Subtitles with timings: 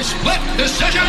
[0.00, 1.00] by split decision.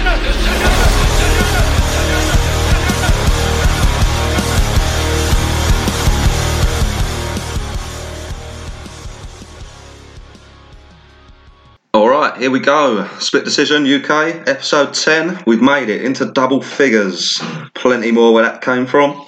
[11.93, 13.07] All right, here we go.
[13.19, 15.43] Split Decision UK, episode 10.
[15.45, 17.39] We've made it into double figures.
[17.73, 19.25] Plenty more where that came from.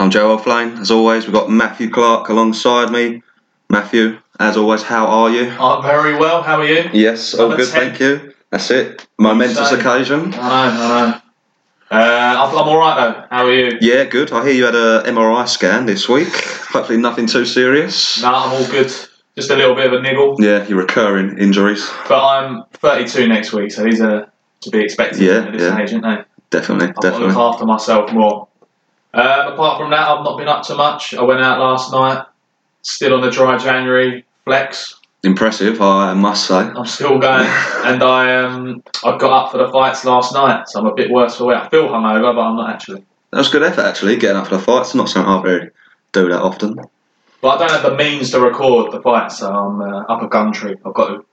[0.00, 0.78] I'm Joe Offlane.
[0.80, 3.22] As always, we've got Matthew Clark alongside me.
[3.70, 5.48] Matthew, as always, how are you?
[5.48, 6.42] I'm very well.
[6.42, 6.90] How are you?
[6.92, 7.80] Yes, all Number good, 10.
[7.80, 8.31] thank you.
[8.52, 9.06] That's it.
[9.18, 10.34] Momentous occasion.
[10.34, 10.94] I know.
[10.94, 11.18] I know.
[11.90, 11.96] Uh,
[12.48, 13.26] I'm, I'm all right though.
[13.30, 13.76] How are you?
[13.80, 14.30] Yeah, good.
[14.32, 16.28] I hear you had a MRI scan this week.
[16.70, 18.22] Hopefully, nothing too serious.
[18.22, 18.86] No, I'm all good.
[19.36, 21.90] Just a little bit of a niggle, Yeah, your recurring injuries.
[22.06, 25.78] but I'm 32 next week, so these are to be expected Yeah, at this yeah.
[25.80, 26.24] age, aren't they?
[26.58, 28.48] Definitely, I've got to look after myself more.
[29.14, 31.14] Um, apart from that, I've not been up to much.
[31.14, 32.26] I went out last night,
[32.82, 34.98] still on the dry January flex.
[35.24, 36.54] Impressive, I must say.
[36.56, 37.46] I'm still going,
[37.84, 41.12] and I um, I got up for the fights last night, so I'm a bit
[41.12, 41.58] worse for wear.
[41.58, 43.04] I feel hungover, but I'm not actually.
[43.30, 44.96] That was good effort, actually, getting up for the fights.
[44.96, 45.70] Not something I very
[46.12, 46.76] do that often.
[47.40, 50.28] But I don't have the means to record the fights, so I'm uh, up a
[50.28, 50.76] gun tree.
[50.84, 51.24] I've got to.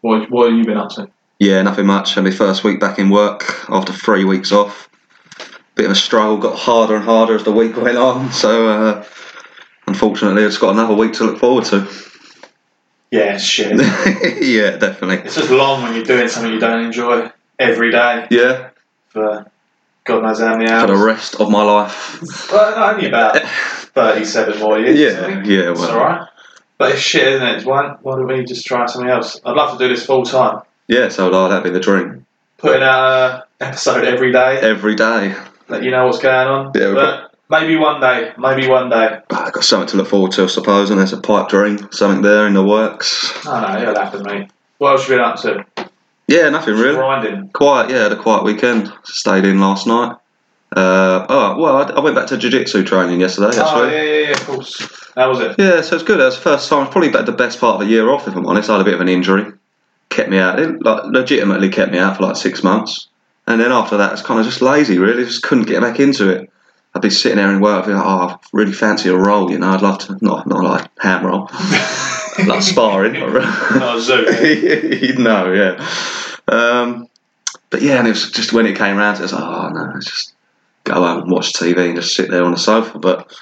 [0.00, 1.08] What, what have you been up to?
[1.38, 2.14] Yeah, nothing much.
[2.14, 4.88] Had my first week back in work after three weeks off.
[5.76, 8.32] Bit of a struggle, got harder and harder as the week went on.
[8.32, 9.04] So, uh,
[9.86, 11.88] unfortunately, it's got another week to look forward to.
[13.10, 13.70] Yeah, shit.
[14.42, 15.16] yeah, definitely.
[15.24, 18.70] it's just long when you're doing something you don't enjoy every day Yeah,
[19.08, 19.50] for
[20.04, 20.90] God knows how many hours.
[20.90, 22.50] for the rest of my life.
[22.52, 24.98] Well, only about 37 more years.
[24.98, 25.90] Yeah, yeah, It's well.
[25.98, 26.28] alright.
[26.78, 27.64] But it's shit, isn't it?
[27.66, 29.40] Why, why don't we just try something else?
[29.44, 30.62] I'd love to do this full time.
[30.86, 32.24] Yeah, so like, that'd be the dream.
[32.58, 35.34] Putting out an episode every day, Every day.
[35.68, 36.72] let you know what's going on.
[36.74, 39.20] Yeah, but maybe one day, maybe one day.
[39.30, 42.22] I've got something to look forward to, I suppose, and there's a pipe dream, something
[42.22, 43.32] there in the works.
[43.46, 44.50] I know, it'll happen, mate.
[44.78, 45.40] What else have you been up
[45.76, 45.90] to?
[46.28, 46.96] Yeah, nothing really.
[46.96, 47.48] Grinding.
[47.50, 48.92] Quiet, yeah, had a quiet weekend.
[49.04, 50.16] Stayed in last night.
[50.76, 53.64] Uh, oh, well, I, I went back to jiu-jitsu training yesterday, actually.
[53.64, 55.10] Oh, yeah, yeah, yeah, of course.
[55.14, 55.56] How was it?
[55.58, 56.20] Yeah, so it's good.
[56.20, 56.82] It was the first time.
[56.82, 58.68] It's probably about the best part of a year off, if I'm honest.
[58.68, 59.50] I had a bit of an injury,
[60.10, 60.60] kept me out.
[60.60, 63.08] It like legitimately kept me out for like six months,
[63.46, 64.98] and then after that, it's kind of just lazy.
[64.98, 66.52] Really, just couldn't get back into it.
[66.94, 69.50] I'd be sitting there and work, thinking, oh, I really fancy a roll.
[69.50, 71.50] You know, I'd love to not not like ham roll,
[72.46, 73.12] like sparring.
[73.20, 75.14] Not a zoo.
[75.18, 75.88] no, yeah.
[76.48, 77.08] Um,
[77.70, 79.92] but yeah, and it was just when it came around, it was like, oh no,
[79.94, 80.34] let's just
[80.84, 82.98] go home and watch TV and just sit there on the sofa.
[82.98, 83.32] But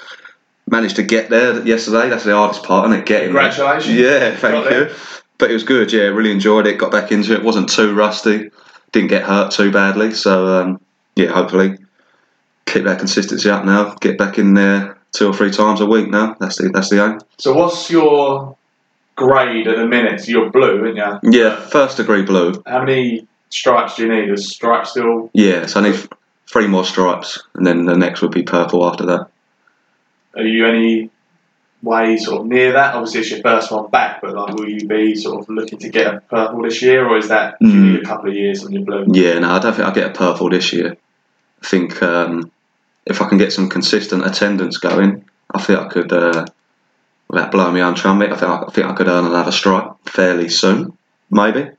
[0.69, 2.09] managed to get there yesterday.
[2.09, 3.05] That's the hardest part, isn't it?
[3.05, 3.49] Getting there.
[3.49, 3.95] Congratulations.
[3.95, 4.69] Yeah, thank Got you.
[4.85, 4.95] there.
[5.37, 5.93] But it was good.
[5.93, 6.77] Yeah, really enjoyed it.
[6.77, 7.43] Got back into it.
[7.43, 8.51] wasn't too rusty.
[8.91, 10.13] Didn't get hurt too badly.
[10.13, 10.81] So um,
[11.15, 11.77] yeah, hopefully
[12.67, 13.95] keep that consistency up now.
[13.95, 16.35] Get back in there two or three times a week now.
[16.39, 17.19] That's the that's the aim.
[17.39, 18.55] So, what's your
[19.15, 20.19] grade at the minute?
[20.21, 21.31] So you're blue, aren't you?
[21.41, 22.61] Yeah, first degree blue.
[22.67, 24.29] How many stripes do you need?
[24.29, 25.29] Is stripe still?
[25.33, 26.07] Yeah, so I need f-
[26.47, 29.27] three more stripes, and then the next would be purple after that.
[30.35, 31.09] Are you any
[31.81, 32.93] way sort of near that?
[32.95, 35.89] Obviously, it's your first one back, but like, will you be sort of looking to
[35.89, 37.93] get a purple this year, or is that do you Mm.
[37.93, 39.05] need a couple of years on your blue?
[39.13, 40.95] Yeah, no, I don't think I'll get a purple this year.
[41.63, 42.51] I think um,
[43.09, 46.45] if I can get some consistent attendance going, I think I could, uh,
[47.27, 49.91] without blowing my own trumpet, I think I, I think I could earn another stripe
[50.05, 50.97] fairly soon,
[51.31, 51.69] maybe.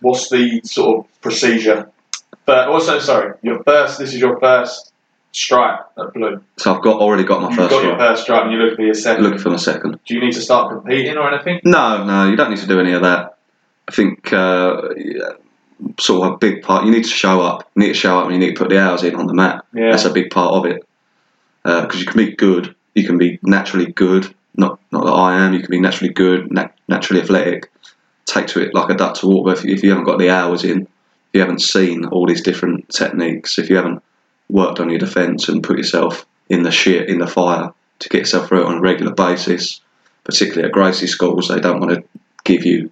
[0.00, 1.90] What's the sort of procedure?
[2.44, 3.98] But also, sorry, your first.
[3.98, 4.92] This is your first
[5.32, 6.42] stripe at blue.
[6.58, 8.76] So I've got already got my You've first got your first stripe, and you're looking
[8.76, 9.24] for your second.
[9.24, 9.98] Looking for my second.
[10.04, 11.60] Do you need to start competing or anything?
[11.64, 13.38] No, no, you don't need to do any of that.
[13.88, 14.82] I think uh,
[15.98, 16.84] sort of a big part.
[16.84, 17.70] You need to show up.
[17.74, 18.26] You need to show up.
[18.26, 19.64] and You need to put the hours in on the mat.
[19.74, 19.90] Yeah.
[19.90, 20.86] That's a big part of it.
[21.64, 22.74] Uh, because you can be good.
[22.94, 24.32] You can be naturally good.
[24.56, 25.52] Not not that I am.
[25.52, 27.70] You can be naturally good, nat- naturally athletic.
[28.24, 29.52] Take to it like a duck to water.
[29.52, 30.88] If, if you haven't got the hours in, if
[31.34, 34.02] you haven't seen all these different techniques, if you haven't
[34.48, 38.20] worked on your defence and put yourself in the shit, in the fire to get
[38.20, 39.80] yourself through it on a regular basis,
[40.24, 42.04] particularly at Gracie schools, they don't want to
[42.44, 42.90] give you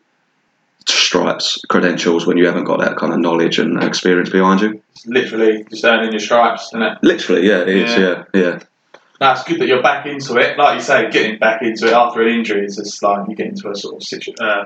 [0.88, 4.82] stripes, credentials when you haven't got that kind of knowledge and experience behind you.
[4.92, 6.98] It's literally just earning your stripes, isn't it?
[7.02, 8.58] Literally, yeah, it is, yeah, yeah.
[9.20, 10.58] No, it's good that you're back into it.
[10.58, 13.46] Like you say, getting back into it after an injury is just like you get
[13.46, 14.64] into a sort of situ- uh,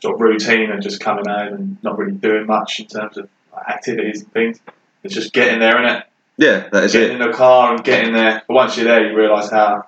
[0.00, 3.28] sort of routine and just coming home and not really doing much in terms of
[3.68, 4.60] activities and things.
[5.02, 6.04] It's just getting there, isn't it?
[6.36, 7.20] Yeah, that is Getting it.
[7.22, 8.42] in the car and getting there.
[8.46, 9.86] But once you're there, you realise how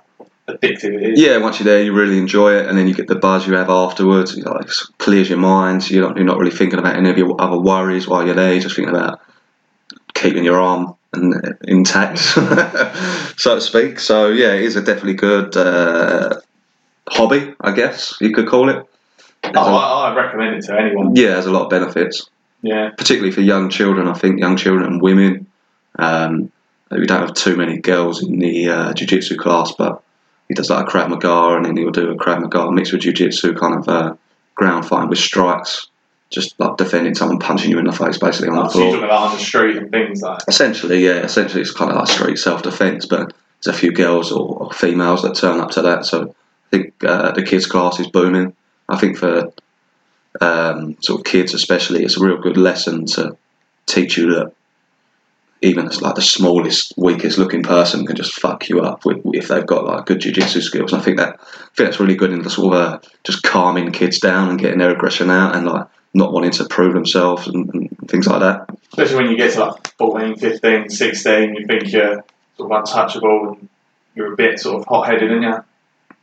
[0.48, 1.20] addictive it is.
[1.20, 3.54] Yeah, once you're there, you really enjoy it, and then you get the buzz you
[3.54, 4.36] have afterwards.
[4.36, 4.68] It like
[4.98, 5.82] clears your mind.
[5.82, 8.34] So you're not, you're not really thinking about any of your other worries while you're
[8.34, 8.52] there.
[8.52, 9.20] You're just thinking about
[10.14, 12.18] keeping your arm and intact,
[13.38, 14.00] so to speak.
[14.00, 16.40] So yeah, it is a definitely good uh,
[17.08, 18.84] hobby, I guess you could call it.
[19.44, 21.14] Oh, I, I recommend it to anyone.
[21.14, 22.28] Yeah, there's a lot of benefits.
[22.62, 22.90] Yeah.
[22.96, 24.08] particularly for young children.
[24.08, 25.46] I think young children and women.
[25.98, 26.50] Um,
[26.90, 30.02] we don't have too many girls in the uh, jiu-jitsu class, but
[30.48, 33.02] he does like a Krav Maga, and then he'll do a Krav Maga mixed with
[33.02, 34.14] jiu-jitsu kind of uh,
[34.54, 35.88] ground fighting with strikes,
[36.30, 38.86] just like defending someone punching you in the face, basically on Oh, the so you're
[38.88, 38.96] floor.
[38.96, 40.44] talking about on the street and things like that.
[40.48, 43.32] Essentially, yeah, essentially it's kind of like street self-defense, but
[43.62, 46.04] there's a few girls or, or females that turn up to that.
[46.04, 46.34] So
[46.66, 48.54] I think uh, the kids class is booming.
[48.88, 49.52] I think for
[50.40, 53.36] um, sort of kids especially, it's a real good lesson to
[53.86, 54.52] teach you that
[55.62, 59.66] even like the smallest, weakest looking person can just fuck you up with, if they've
[59.66, 60.92] got like good jiu-jitsu skills.
[60.92, 63.42] And I think that I think that's really good in the sort of uh, just
[63.42, 67.48] calming kids down and getting their aggression out and like not wanting to prove themselves
[67.48, 68.68] and, and things like that.
[68.88, 72.24] Especially when you get to like 14, 15, 16, you think you're
[72.56, 73.68] sort of untouchable and
[74.14, 75.64] you're a bit sort of hot headed, aren't you?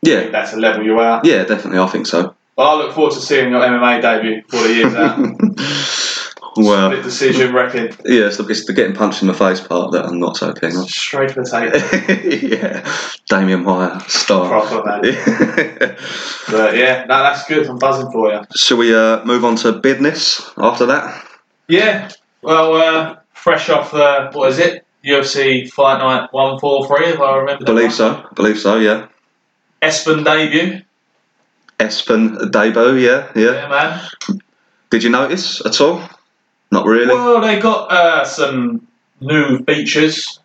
[0.03, 1.21] Yeah, think that's a level you are.
[1.23, 1.79] yeah, definitely.
[1.79, 2.35] I think so.
[2.55, 5.17] But I look forward to seeing your MMA debut before the year's out.
[6.57, 7.95] well, Split decision record.
[8.05, 10.53] yeah, it's the, it's the getting punched in the face part that I'm not so
[10.53, 10.85] keen on.
[10.87, 11.77] Straight potato.
[11.77, 12.81] yeah,
[13.29, 14.47] Demian Maia star.
[14.47, 15.95] Proper man.
[16.51, 17.65] But yeah, no, that's good.
[17.67, 18.41] I'm buzzing for you.
[18.55, 21.25] Shall we uh, move on to business after that?
[21.69, 22.09] Yeah.
[22.41, 24.85] Well, uh, fresh off the what is it?
[25.05, 27.63] UFC Fight Night One Four Three, if I remember.
[27.63, 28.27] Believe so.
[28.29, 28.77] I believe so.
[28.77, 29.07] Yeah.
[29.81, 30.81] ESPN debut.
[31.79, 33.01] ESPN Debo.
[33.01, 33.51] Yeah, yeah.
[33.53, 34.39] Yeah, man.
[34.89, 36.03] Did you notice at all?
[36.71, 37.07] Not really.
[37.13, 38.87] Well, they got uh, some
[39.19, 40.39] new features.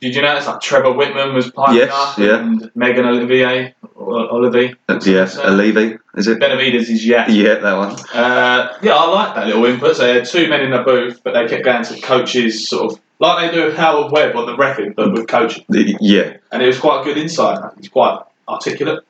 [0.00, 2.38] Did you notice like Trevor Wittman was piping Yes, up yeah.
[2.38, 4.76] and Megan Olivier, or Olivier.
[4.88, 5.98] Uh, yeah, Levy.
[6.14, 6.38] Is it?
[6.38, 7.28] Benavides is yeah.
[7.28, 7.92] Yeah, that one.
[8.14, 9.96] Uh, yeah, I like that little input.
[9.96, 12.92] So they had two men in the booth, but they kept going to coaches, sort
[12.92, 15.64] of like they do with Howard Webb on the record, but with coaching.
[15.68, 17.58] Yeah, And it was quite good insight.
[17.80, 19.04] He's quite articulate.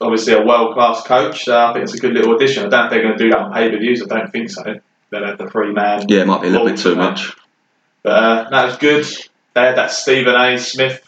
[0.00, 1.44] Obviously, a world class coach.
[1.44, 2.64] So I think it's a good little addition.
[2.64, 4.02] I don't think they're going to do that on pay per views.
[4.02, 4.80] I don't think so.
[5.12, 6.06] They'll have the three man.
[6.08, 6.22] yeah.
[6.22, 7.36] It might be a little bit too much.
[8.02, 9.04] But uh, that was good.
[9.54, 10.56] They had that Stephen A.
[10.58, 11.06] Smith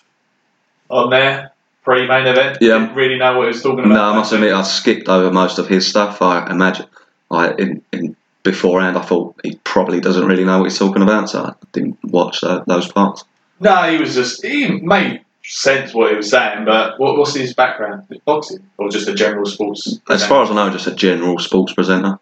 [0.90, 1.52] on there
[1.82, 2.58] pre main event.
[2.60, 2.78] Yeah.
[2.78, 3.94] Didn't really know what he was talking about.
[3.94, 6.20] No, I must admit, I skipped over most of his stuff.
[6.20, 6.86] I imagine,
[7.30, 11.30] I in, in beforehand, I thought he probably doesn't really know what he's talking about,
[11.30, 13.24] so I didn't watch tho- those parts.
[13.58, 17.54] No, he was just he made sense what he was saying, but what, what's his
[17.54, 18.04] background?
[18.26, 19.98] Boxing or just a general sports?
[20.10, 22.18] As far as I know, just a general sports presenter.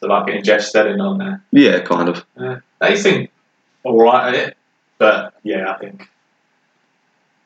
[0.00, 1.42] So like getting Jeff Stelling on there.
[1.52, 2.24] Yeah, kind of.
[2.80, 3.28] They seem
[3.84, 4.56] all right at it,
[4.98, 6.08] but yeah, I think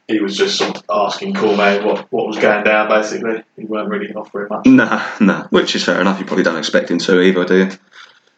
[0.08, 2.88] he was just sort of asking Cormier what, what was going down.
[2.88, 4.66] Basically, he weren't really offering much.
[4.66, 5.48] Nah, nah.
[5.48, 6.18] Which is fair enough.
[6.20, 7.70] You probably don't expect him to either, do you?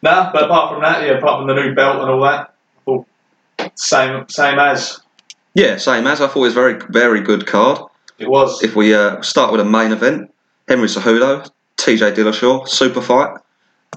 [0.01, 2.81] No, but apart from that, yeah, apart from the new belt and all that, I
[2.85, 3.07] thought
[3.75, 4.99] same same as
[5.55, 6.21] Yeah, same as.
[6.21, 7.79] I thought it was a very, very good card.
[8.19, 8.63] it was.
[8.63, 10.33] If we uh, start with a main event,
[10.67, 13.37] Henry Cejudo, TJ Dillashaw, super fight,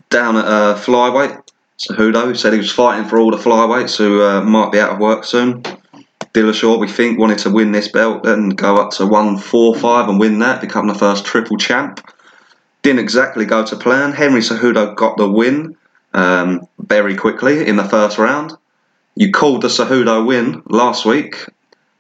[0.09, 1.43] down at uh, flyweight.
[1.79, 4.99] Cejudo said he was fighting for all the flyweights who uh, might be out of
[4.99, 5.63] work soon.
[6.33, 10.39] Dillashaw, we think, wanted to win this belt and go up to 145 and win
[10.41, 12.07] that, become the first triple champ.
[12.83, 14.13] Didn't exactly go to plan.
[14.13, 15.77] Henry Cejudo got the win
[16.13, 18.53] um, very quickly in the first round.
[19.17, 21.47] You called the Cejudo win last week.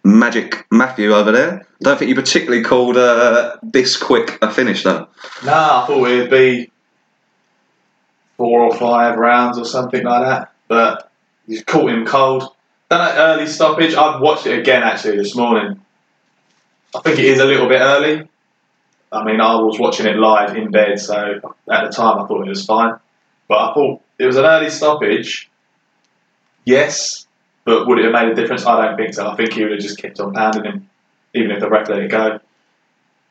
[0.04, 1.66] Magic Matthew over there.
[1.82, 5.08] Don't think you particularly called uh, this quick a finish though.
[5.44, 6.70] No, I thought it'd be
[8.40, 11.12] four or five rounds or something like that, but
[11.46, 12.44] he's caught him cold.
[12.88, 15.78] Then that early stoppage, I've watched it again actually this morning.
[16.96, 18.26] I think it is a little bit early.
[19.12, 21.38] I mean, I was watching it live in bed, so
[21.70, 22.94] at the time I thought it was fine.
[23.46, 25.50] But I thought it was an early stoppage.
[26.64, 27.26] Yes,
[27.66, 28.64] but would it have made a difference?
[28.64, 29.28] I don't think so.
[29.28, 30.88] I think he would have just kept on pounding him,
[31.34, 32.40] even if the ref let it go.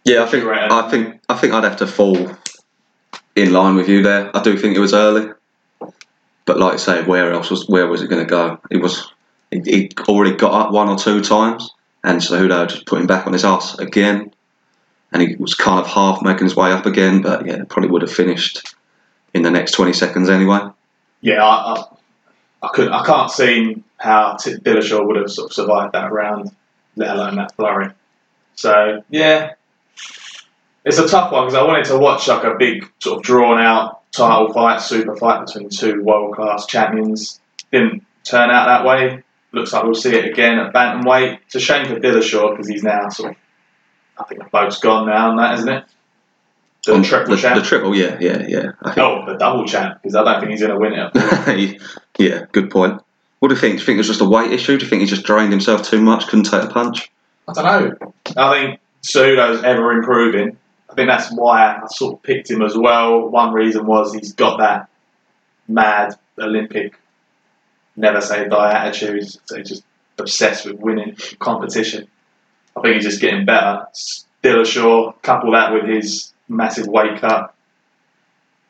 [0.06, 2.30] Yeah, I think I think I think I'd have to fall
[3.36, 4.36] in line with you there.
[4.36, 5.32] I do think it was early,
[6.46, 8.60] but like I say, where else was where was it going to go?
[8.70, 9.12] It was
[9.52, 11.70] he already got up one or two times,
[12.04, 14.32] and Cejudo just put him back on his ass again,
[15.12, 18.02] and he was kind of half making his way up again, but yeah, probably would
[18.02, 18.76] have finished
[19.34, 20.60] in the next twenty seconds anyway.
[21.22, 21.84] yeah, I, I,
[22.64, 26.52] I could I can't see how Dillashaw would have sort of survived that round,
[26.96, 27.92] let alone that flurry.
[28.56, 29.54] So yeah,
[30.86, 33.60] it's a tough one because I wanted to watch like a big sort of drawn
[33.60, 37.40] out title fight, super fight between two world class champions.
[37.72, 39.24] Didn't turn out that way.
[39.52, 41.40] Looks like we'll see it again at bantamweight.
[41.46, 43.38] It's a shame for Dillashaw because he's now sort of
[44.18, 45.86] I think the boat's gone now and that isn't it?
[46.86, 47.62] The On triple the, champ.
[47.62, 48.72] the triple, yeah, yeah, yeah.
[48.82, 51.82] I think oh, the double champ because I don't think he's going to win it.
[52.18, 53.02] yeah, good point.
[53.40, 53.76] What do you think?
[53.76, 54.78] Do you think it was just a weight issue?
[54.78, 57.12] Do you think he just drained himself too much, couldn't take a punch?
[57.48, 58.14] I don't know.
[58.38, 60.58] I think Cejudo's ever improving.
[60.90, 63.30] I think that's why I sort of picked him as well.
[63.30, 64.90] One reason was he's got that
[65.68, 67.00] mad Olympic,
[67.96, 69.16] never say die attitude.
[69.16, 69.84] He's he's just
[70.18, 72.08] obsessed with winning competition.
[72.76, 73.86] I think he's just getting better.
[73.94, 77.54] Still Dillashaw, couple that with his massive weight cut.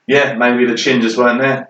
[0.07, 1.69] Yeah, maybe the chin just weren't there.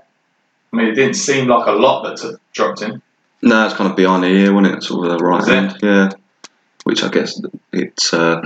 [0.72, 3.01] I mean, it didn't seem like a lot that took, dropped him.
[3.41, 4.84] No, it's kind of behind the ear, wasn't it?
[4.84, 5.77] Sort of the right hand.
[5.82, 6.10] Yeah.
[6.84, 7.41] Which I guess
[7.74, 8.13] it's.
[8.13, 8.41] uh,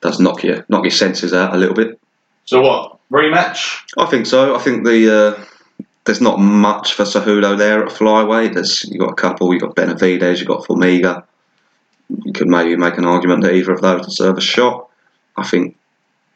[0.00, 2.00] does knock your knock your senses out a little bit.
[2.44, 2.98] So what?
[3.10, 3.82] Rematch?
[3.98, 4.54] I think so.
[4.54, 5.44] I think the uh,
[6.04, 8.54] there's not much for Cejudo there at flyweight.
[8.54, 9.52] There's you got a couple.
[9.52, 10.40] You have got Benavides.
[10.40, 11.24] You have got Formiga.
[12.24, 14.88] You could maybe make an argument that either of those deserve a shot.
[15.36, 15.76] I think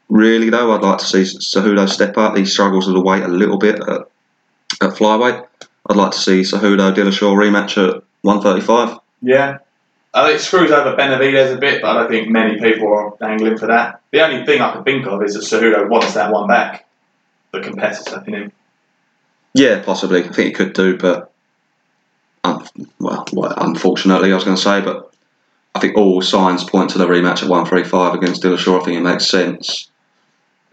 [0.09, 2.37] really though, I'd like to see Cejudo step up.
[2.37, 4.01] He struggles with the weight a little bit at,
[4.81, 5.45] at flyweight.
[5.87, 8.99] I'd like to see Cejudo Dillashaw rematch at 135.
[9.21, 9.59] Yeah.
[10.15, 13.67] It screws over Benavides a bit, but I don't think many people are angling for
[13.67, 14.01] that.
[14.11, 16.87] The only thing I can think of is that Cejudo wants that one back.
[17.51, 18.51] The competitor in him.
[19.53, 20.19] Yeah, possibly.
[20.19, 21.31] I think he could do, but
[22.43, 22.67] um,
[22.99, 25.13] well, well, unfortunately, I was going to say, but
[25.73, 28.81] I think all signs point to the rematch at 135 against Dillashaw.
[28.81, 29.89] I think it makes sense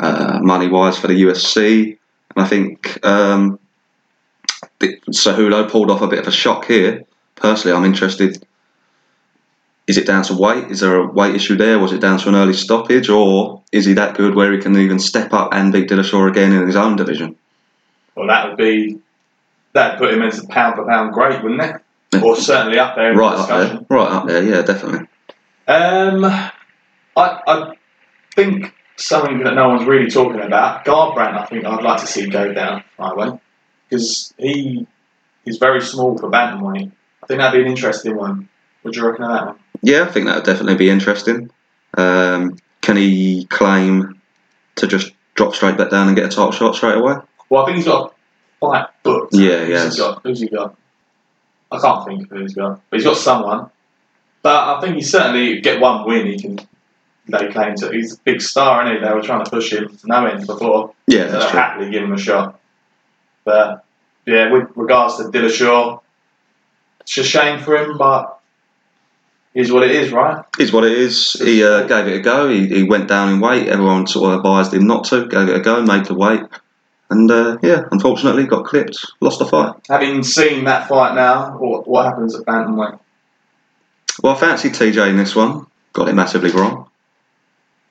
[0.00, 1.96] uh, money wise for the UFC,
[2.34, 3.58] and I think um,
[4.78, 7.04] pulled off a bit of a shock here.
[7.36, 8.44] Personally, I'm interested.
[9.86, 10.70] Is it down to weight?
[10.70, 11.78] Is there a weight issue there?
[11.78, 14.76] Was it down to an early stoppage, or is he that good where he can
[14.76, 17.36] even step up and beat Dillashaw again in his own division?
[18.14, 19.00] Well, that would be
[19.72, 22.22] that'd put him as a pound for pound great, wouldn't it?
[22.22, 24.42] Or certainly up there in Right the up there, right up there.
[24.42, 25.08] Yeah, definitely.
[25.66, 26.52] Um, I,
[27.16, 27.74] I
[28.36, 30.84] think something that no one's really talking about.
[30.84, 33.40] Garbrandt, I think I'd like to see go down my way
[33.88, 34.86] because he
[35.46, 36.92] is very small for bantamweight.
[37.22, 38.48] I think that'd be an interesting one.
[38.82, 39.58] What do you reckon of that one?
[39.82, 41.50] Yeah, I think that would definitely be interesting.
[41.96, 44.20] Um, can he claim
[44.76, 47.16] to just drop straight back down and get a title shot straight away?
[47.48, 48.14] Well, I think he's got
[48.60, 49.34] fight booked.
[49.34, 49.90] Yeah, Who's yeah.
[49.90, 50.22] he got?
[50.22, 50.76] Who's he got?
[51.70, 53.70] I can't think of who he's got, but he's got someone.
[54.42, 56.26] But I think he certainly get one win.
[56.26, 56.58] He can
[57.28, 57.90] lay claim to.
[57.90, 59.06] He's a big star, isn't he?
[59.08, 60.92] They were trying to push him to no end before.
[61.06, 61.58] Yeah, that's true.
[61.60, 62.60] happily give him a shot.
[63.44, 63.84] But
[64.26, 66.00] yeah, with regards to Dillashaw,
[67.00, 68.38] it's a shame for him, but
[69.54, 70.44] is what it is, right?
[70.58, 71.32] Is what it is.
[71.32, 72.48] He uh, gave it a go.
[72.48, 73.68] He, he went down in weight.
[73.68, 75.26] Everyone sort of advised him not to.
[75.26, 75.82] Gave it a go.
[75.82, 76.42] Made the weight.
[77.10, 78.96] And uh, yeah, unfortunately, got clipped.
[79.20, 79.74] Lost the fight.
[79.88, 82.98] Having seen that fight now, what, what happens at bantamweight?
[84.22, 85.66] Well, I fancied TJ in this one.
[85.92, 86.88] Got it massively wrong.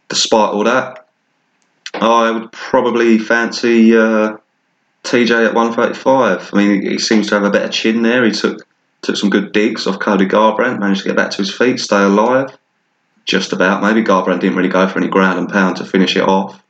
[0.10, 1.08] Despite all that,
[1.94, 4.38] I would probably fancy uh,
[5.04, 6.50] TJ at 135.
[6.54, 8.26] I mean, he seems to have a better chin there.
[8.26, 8.68] He took
[9.02, 12.02] took some good digs off Cody Garbrandt, managed to get back to his feet, stay
[12.02, 12.58] alive.
[13.26, 13.84] Just about.
[13.84, 16.62] Maybe Garbrandt didn't really go for any ground and pound to finish it off.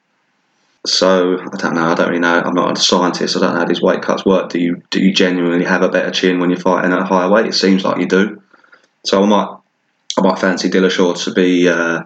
[0.86, 1.86] So I don't know.
[1.86, 2.42] I don't really know.
[2.42, 3.38] I'm not a scientist.
[3.38, 4.50] I don't know how these weight cuts work.
[4.50, 7.30] Do you do you genuinely have a better chin when you're fighting at a higher
[7.30, 7.46] weight?
[7.46, 8.42] It seems like you do.
[9.06, 9.58] So I might
[10.18, 12.04] I might fancy Dillashaw to be uh,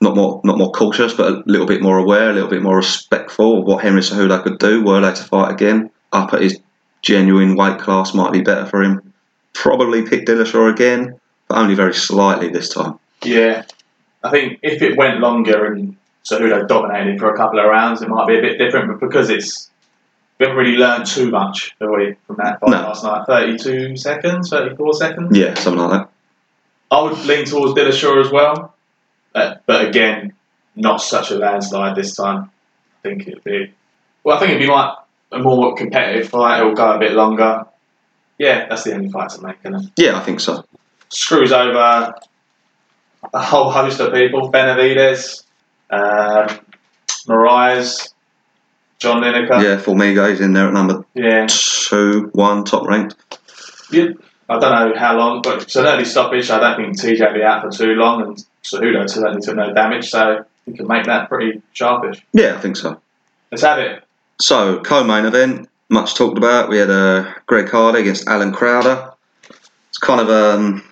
[0.00, 2.76] not more not more cautious, but a little bit more aware, a little bit more
[2.76, 5.90] respectful of what Henry Cejudo could do were they to fight again.
[6.12, 6.60] Up at his
[7.04, 9.12] genuine weight class might be better for him.
[9.52, 12.98] Probably pick Dillashaw again, but only very slightly this time.
[13.22, 13.64] Yeah,
[14.24, 18.08] I think if it went longer and Cejudo dominated for a couple of rounds, it
[18.08, 18.88] might be a bit different.
[18.88, 19.70] But because it's
[20.40, 22.76] we haven't really learned too much, have we, from that fight No.
[22.78, 23.26] last night?
[23.26, 25.36] Thirty-two seconds, thirty-four seconds.
[25.36, 26.10] Yeah, something like that.
[26.90, 28.74] I would lean towards Dillashaw as well,
[29.34, 30.32] uh, but again,
[30.74, 32.50] not such a landslide this time.
[33.04, 33.72] I think it'd be
[34.24, 34.36] well.
[34.36, 34.96] I think it'd be like
[35.32, 36.60] a more competitive fight.
[36.60, 37.64] It'll go a bit longer.
[38.38, 39.56] Yeah, that's the only fight to make.
[39.64, 40.64] And Yeah, I think so.
[41.08, 42.14] screws over
[43.32, 44.48] a whole host of people.
[44.50, 45.44] Benavides,
[45.90, 46.46] um,
[47.28, 48.12] Moraes,
[48.98, 49.62] John Lineker.
[49.62, 51.46] Yeah, Formiga is in there at number Yeah.
[51.48, 53.16] two, one, top ranked.
[53.90, 54.08] Yeah.
[54.48, 56.50] I don't know how long, but it's an early stoppage.
[56.50, 59.72] I don't think TJ will be out for too long, and Cejudo certainly took no
[59.72, 62.22] damage, so you can make that pretty sharpish.
[62.34, 63.00] Yeah, I think so.
[63.50, 64.03] Let's have it.
[64.40, 66.68] So, co-main event, much talked about.
[66.68, 69.12] We had uh, Greg Hardy against Allen Crowder.
[69.88, 70.82] It's kind of um,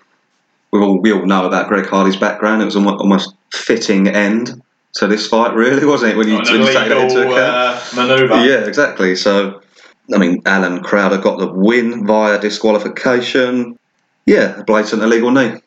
[0.71, 2.63] we all we all know about Greg Hardy's background.
[2.63, 4.63] It was almost, almost fitting end
[4.95, 6.17] to this fight, really, wasn't it?
[6.17, 7.39] When you, when you take that into account.
[7.39, 8.45] uh, manoeuvre.
[8.45, 9.17] Yeah, exactly.
[9.17, 9.61] So,
[10.15, 13.79] I mean, Allen Crowder got the win via disqualification.
[14.27, 15.61] Yeah, blatant illegal knee.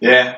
[0.00, 0.36] Yeah.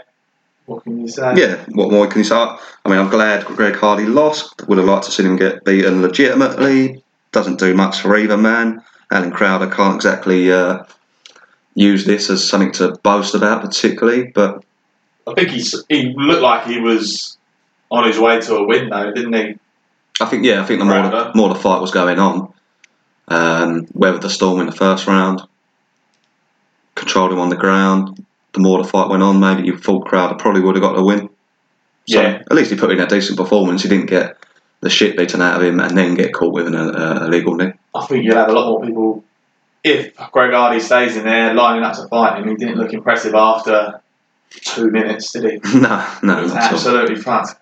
[0.66, 1.32] What can you say?
[1.36, 2.36] Yeah, what more can you say?
[2.36, 4.66] I mean, I'm glad Greg Hardy lost.
[4.68, 7.02] Would have liked to see him get beaten legitimately.
[7.32, 8.82] Doesn't do much for either man.
[9.12, 10.82] Allen Crowder can't exactly uh,
[11.74, 14.32] use this as something to boast about, particularly.
[14.34, 14.64] But
[15.26, 17.38] I think he's, he looked like he was
[17.90, 19.58] on his way to a win, though, didn't he?
[20.20, 22.52] I think, yeah, I think the more the, more the fight was going on,
[23.28, 25.42] Um, weathered the storm in the first round,
[26.94, 28.24] controlled him on the ground.
[28.56, 31.04] The more the fight went on, maybe you full crowd probably would have got the
[31.04, 31.28] win.
[32.08, 32.42] So Yeah.
[32.50, 33.82] at least he put in a decent performance.
[33.82, 34.38] He didn't get
[34.80, 37.72] the shit beaten out of him and then get caught with an uh, illegal knee.
[37.94, 39.24] I think you'll have a lot more people
[39.84, 42.48] if Greg Hardy stays in there lining up to fight him.
[42.48, 44.00] He didn't look impressive after
[44.50, 45.78] two minutes, did he?
[45.78, 46.78] no, no, He not at all.
[46.78, 47.56] absolutely fucked.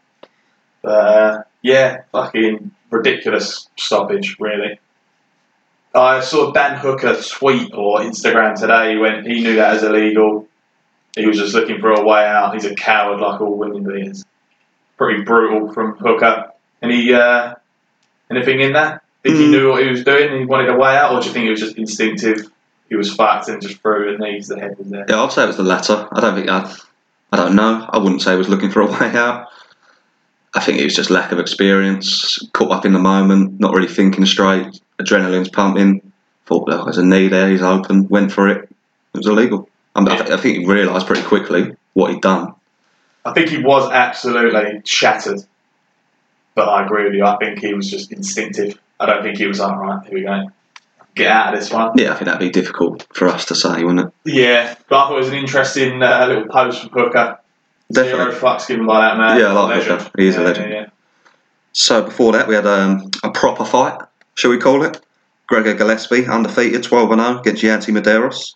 [0.83, 4.79] But uh, yeah, fucking ridiculous stoppage, really.
[5.93, 10.47] I saw Dan Hooker tweet or Instagram today when he knew that as illegal.
[11.16, 12.54] He was just looking for a way out.
[12.54, 14.25] He's a coward like all women beings.
[14.97, 16.50] Pretty brutal from Hooker.
[16.83, 17.54] Any uh,
[18.30, 19.02] anything in that?
[19.23, 19.50] Think he Mm.
[19.50, 21.47] knew what he was doing and he wanted a way out, or do you think
[21.47, 22.47] it was just instinctive?
[22.88, 24.49] He was fucked and just threw and knees.
[24.49, 25.06] The head was there.
[25.09, 26.06] Yeah, I'd say it was the latter.
[26.12, 26.73] I don't think I,
[27.33, 27.88] I don't know.
[27.88, 29.49] I wouldn't say he was looking for a way out.
[30.54, 33.88] I think it was just lack of experience, caught up in the moment, not really
[33.88, 34.80] thinking straight.
[35.00, 36.12] Adrenaline's pumping.
[36.47, 37.49] Thought oh, there's a knee there.
[37.50, 38.06] He's open.
[38.09, 38.68] Went for it.
[39.14, 39.68] It was illegal.
[39.95, 42.55] I, mean, I, th- I think he realised pretty quickly what he'd done.
[43.25, 45.41] I think he was absolutely shattered.
[46.55, 47.25] But I agree with you.
[47.25, 48.79] I think he was just instinctive.
[49.01, 50.51] I don't think he was like, right, here we go.
[51.15, 51.93] Get out of this one.
[51.97, 54.33] Yeah, I think that'd be difficult for us to say, wouldn't it?
[54.33, 57.39] Yeah, but I thought it was an interesting uh, little post from Hooker.
[57.93, 58.33] Definitely.
[58.33, 59.39] Zero fucks given by that man.
[59.39, 60.01] Yeah, I like Legend.
[60.03, 60.11] Hooker.
[60.19, 60.71] He is a legend.
[60.71, 60.87] Yeah, yeah.
[61.73, 64.01] So before that, we had um, a proper fight,
[64.35, 65.01] shall we call it?
[65.47, 68.55] Gregor Gillespie, undefeated, 12 and 0 against Yancy Medeiros.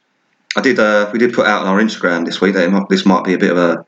[0.59, 0.81] I did.
[0.81, 3.23] Uh, we did put out on our Instagram this week that it might, this might
[3.23, 3.87] be a bit of a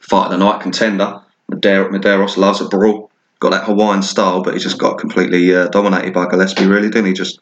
[0.00, 1.22] fight of the night contender.
[1.50, 5.68] Madeir- Medeiros loves a brawl, got that Hawaiian style, but he just got completely uh,
[5.68, 6.66] dominated by Gillespie.
[6.66, 7.12] Really, didn't he?
[7.14, 7.40] Just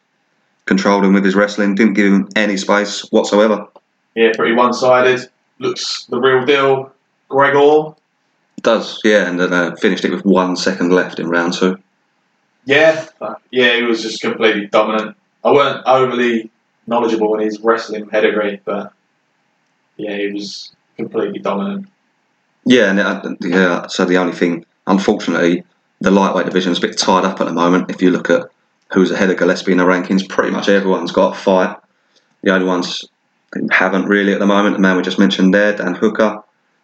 [0.63, 3.67] controlled him with his wrestling, didn't give him any space whatsoever.
[4.15, 5.29] Yeah, pretty one sided.
[5.59, 6.93] Looks the real deal.
[7.27, 7.95] Gregor.
[8.61, 11.77] Does yeah, and then uh, finished it with one second left in round two.
[12.63, 13.07] Yeah,
[13.51, 15.17] yeah, he was just completely dominant.
[15.43, 16.49] I weren't overly
[16.87, 18.93] knowledgeable in his wrestling pedigree, but
[19.97, 21.87] yeah, he was completely dominant.
[22.65, 23.87] Yeah, and uh, yeah.
[23.87, 25.63] So the only thing, unfortunately,
[26.01, 27.89] the lightweight division is a bit tied up at the moment.
[27.89, 28.49] If you look at
[28.91, 31.77] who's ahead of Gillespie in the rankings, pretty much everyone's got a fight.
[32.43, 33.03] The only ones
[33.53, 36.43] who haven't really at the moment, the man we just mentioned there, Dan Hooker,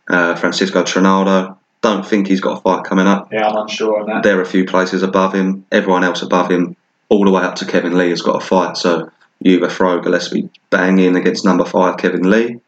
[0.09, 1.57] uh, Francisco Trinaldo.
[1.81, 3.31] Don't think he's got a fight coming up.
[3.31, 4.23] Yeah, I'm unsure on that.
[4.23, 5.65] There are a few places above him.
[5.69, 6.77] Everyone else above him,
[7.09, 8.77] all the way up to Kevin Lee, has got a fight.
[8.77, 9.11] So
[9.43, 12.60] you either throw Gillespie bang in against number five Kevin Lee.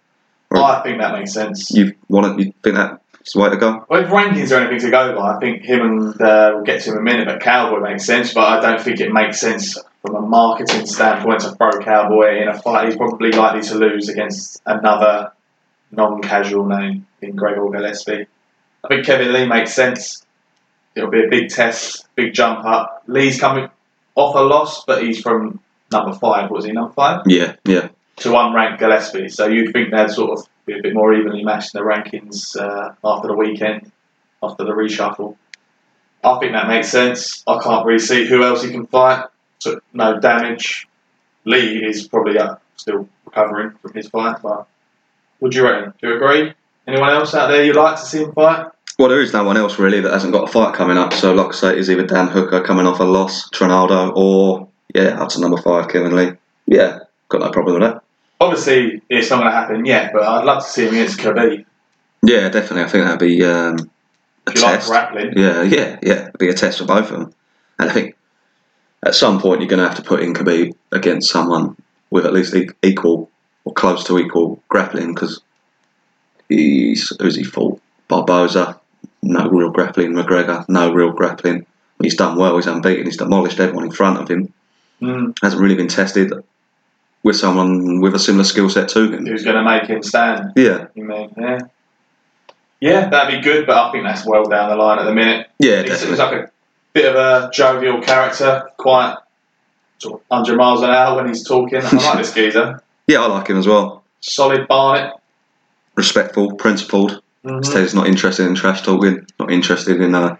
[0.52, 1.72] I think that makes sense.
[1.72, 3.86] You want to, you think that's the way to go?
[3.90, 6.82] Well, if rankings are anything to go by, I think him and uh, we'll get
[6.84, 8.34] to him in a minute, but Cowboy makes sense.
[8.34, 12.48] But I don't think it makes sense from a marketing standpoint to throw Cowboy in
[12.48, 12.88] a fight.
[12.88, 15.32] He's probably likely to lose against another
[15.92, 18.28] non-casual name in Gregor Gillespie.
[18.84, 20.24] I think Kevin Lee makes sense.
[20.96, 23.04] It'll be a big test, big jump up.
[23.08, 23.70] Lee's coming
[24.14, 25.60] off a loss, but he's from
[25.96, 26.50] number five.
[26.52, 27.24] Was he number five?
[27.26, 27.90] Yeah, yeah.
[28.18, 29.30] to unranked Gillespie.
[29.30, 32.56] So you'd think they'd sort of be a bit more evenly matched in the rankings
[32.60, 33.92] uh, after the weekend,
[34.42, 35.38] after the reshuffle.
[36.24, 37.44] I think that makes sense.
[37.48, 39.26] I can't really see who else he can fight.
[39.60, 40.88] So no damage.
[41.46, 42.40] Lee is probably
[42.76, 44.68] still recovering from his fight, but
[45.40, 45.94] would you reckon?
[46.02, 46.54] Do you agree?
[46.88, 48.68] Anyone else out there you'd like to see him fight?
[48.98, 51.14] Well, there is no one else really that hasn't got a fight coming up.
[51.14, 55.22] So, like I say, it's either Dan Hooker coming off a loss, Trinaldo, or yeah,
[55.22, 56.32] up to number five, Kevin Lee.
[56.66, 58.02] Yeah, got no problem with that.
[58.40, 61.66] Obviously, it's not going to happen yet, but I'd love to see him against Khabib.
[62.24, 62.84] Yeah, definitely.
[62.84, 63.76] I think that'd be um,
[64.48, 64.90] a If you like test.
[64.90, 66.22] grappling, yeah, yeah, yeah.
[66.30, 67.34] It'd be a test for both of them.
[67.78, 68.16] And I think
[69.06, 71.76] at some point you're going to have to put in Khabib against someone
[72.10, 73.30] with at least equal
[73.66, 75.42] or close to equal grappling because
[76.50, 77.82] he's who's he fought?
[78.08, 78.80] Barboza,
[79.22, 80.14] no real grappling.
[80.14, 81.66] McGregor, no real grappling.
[82.02, 82.56] He's done well.
[82.56, 83.06] He's unbeaten.
[83.06, 84.54] He's demolished everyone in front of him.
[85.02, 86.32] Mm, Hasn't really been tested
[87.24, 89.26] with someone with a similar skill set to him.
[89.26, 90.54] who's going to make him stand?
[90.56, 91.60] Yeah, You mean, yeah.
[92.82, 95.48] Yeah, that'd be good, but I think that's well down the line at the minute.
[95.60, 96.18] yeah, He's, definitely.
[96.18, 96.52] like a
[96.94, 99.16] bit of a jovial character, quite
[99.98, 101.82] sort of 100 miles an hour when he's talking.
[101.84, 102.82] I like this geezer.
[103.08, 104.04] Yeah, I like him as well.
[104.20, 105.14] Solid Barnet.
[105.96, 107.22] Respectful, principled.
[107.46, 107.64] Mhm.
[107.64, 110.36] Says he's not interested in trash talking, not interested in uh,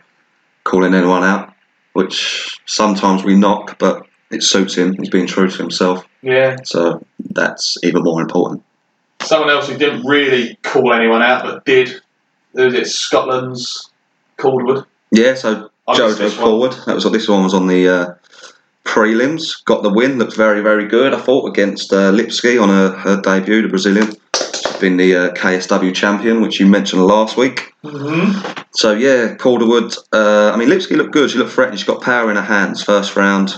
[0.66, 1.54] calling anyone out,
[1.94, 4.94] which sometimes we knock, but it suits him.
[4.94, 6.58] He's being true to himself, Yeah.
[6.64, 8.64] so that's even more important.
[9.22, 11.90] Someone else who didn't really call anyone out, but did.
[12.54, 13.90] Was it Scotland's
[14.38, 14.86] Calderwood?
[15.12, 16.30] Yeah, so I Joe one.
[16.32, 16.72] forward.
[16.86, 18.14] That was this one was on the uh,
[18.84, 19.64] prelims.
[19.66, 20.18] Got the win.
[20.18, 21.14] Looked very very good.
[21.14, 24.14] I thought against uh, Lipski on her, her debut, the Brazilian.
[24.36, 27.74] She's been the uh, KSW champion, which you mentioned last week.
[27.84, 28.62] Mm-hmm.
[28.72, 29.96] So yeah, Calderwood.
[30.14, 31.30] Uh, I mean, Lipski looked good.
[31.30, 31.78] She looked threatening.
[31.78, 32.84] She got power in her hands.
[32.84, 33.56] First round,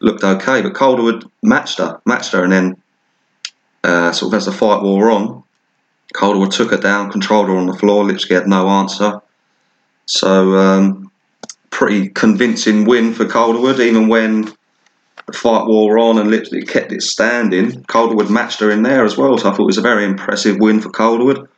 [0.00, 2.82] looked okay, but Calderwood matched her, matched her, and then
[3.84, 5.42] uh, sort of as the fight wore on,
[6.14, 9.20] Calderwood took her down, controlled her on the floor, literally had no answer.
[10.06, 11.10] So um,
[11.70, 14.52] pretty convincing win for Calderwood, even when
[15.26, 17.84] the fight wore on and literally kept it standing.
[17.84, 20.56] Calderwood matched her in there as well, so I thought it was a very impressive
[20.58, 21.48] win for Calderwood,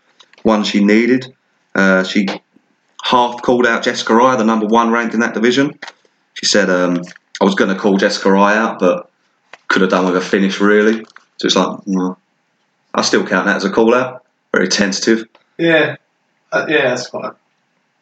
[0.43, 1.35] one she needed.
[1.75, 2.27] Uh, she
[3.03, 5.79] half called out Jessica Eye, the number one ranked in that division.
[6.35, 7.03] She said, um,
[7.41, 9.11] I was going to call Jessica Eye out, but
[9.69, 11.05] could have done with a finish, really.
[11.39, 12.19] So it's like, well,
[12.95, 14.25] I still count that as a call out.
[14.53, 15.27] Very tentative.
[15.59, 15.97] Yeah,
[16.53, 17.37] uh, yeah, that's quite an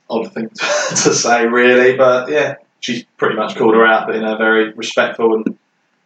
[0.08, 0.56] odd thing to,
[0.90, 1.96] to say, really.
[1.96, 5.58] But yeah, she's pretty much called her out, but in a very respectful and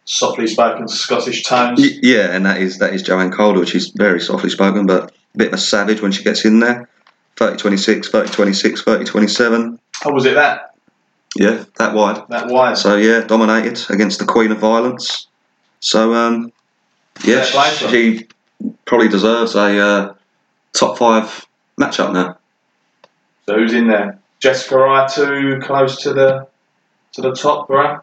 [0.05, 1.79] softly spoken Scottish tones.
[1.81, 3.67] Y- yeah, and that is that is Joanne Calderwood.
[3.67, 6.87] She's very softly spoken, but a bit of a savage when she gets in there.
[7.37, 9.79] 30 26, 30 26, 30 27.
[10.05, 10.74] Oh, was it that
[11.35, 12.23] Yeah, that wide.
[12.29, 12.77] that wide?
[12.77, 15.27] So yeah, dominated against the Queen of Violence.
[15.81, 16.51] So um,
[17.23, 18.27] yeah, play she
[18.85, 20.13] probably deserves a uh,
[20.73, 21.45] top five
[21.79, 22.37] matchup now.
[23.45, 24.19] So who's in there?
[24.39, 26.47] Jessica Eye too close to the
[27.13, 27.99] to the top, right?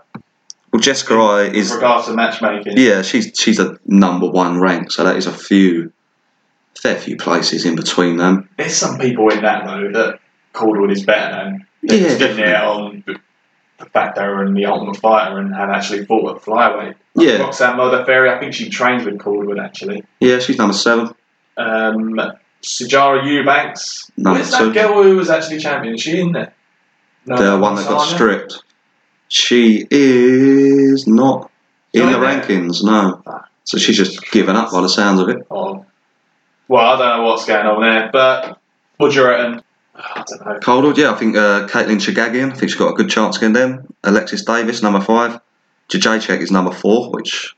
[0.73, 2.75] Well, Jessica With is regards to matchmaking.
[2.77, 5.93] yeah, she's she's a number one rank, so that is a few,
[6.81, 8.49] fair few places in between them.
[8.57, 10.21] There's some people in that though that
[10.53, 11.67] Calderwood is better than.
[11.83, 15.71] Yeah, just getting there on the fact they were in the Ultimate Fighter and had
[15.71, 16.95] actually fought at flyweight.
[17.15, 20.05] Yeah, Roxanne Modafferi, I think she trains with Calderwood actually.
[20.21, 21.15] yeah, she's number seven.
[21.57, 22.19] Um,
[22.63, 24.11] Sijara Eubanks.
[24.17, 25.95] Number Where's that girl who was actually champion?
[25.95, 26.55] Is she in there?
[27.27, 28.63] No, The one that got stripped.
[29.29, 31.51] She is not
[31.93, 33.23] in the rankings, no.
[33.27, 33.49] Ah.
[33.65, 35.39] So she's just given up by the sounds of it.
[35.51, 35.87] Oh.
[36.69, 38.59] Well, I don't know what's going on there, but
[38.97, 39.63] what do you reckon?
[39.95, 40.59] I don't know.
[40.61, 43.55] Calderwood, yeah, I think uh, Katlyn Chookagian, I think she's got a good chance against
[43.59, 43.93] them.
[44.05, 45.41] Alexis Davis, number five.
[45.91, 47.55] Jacek is number four, which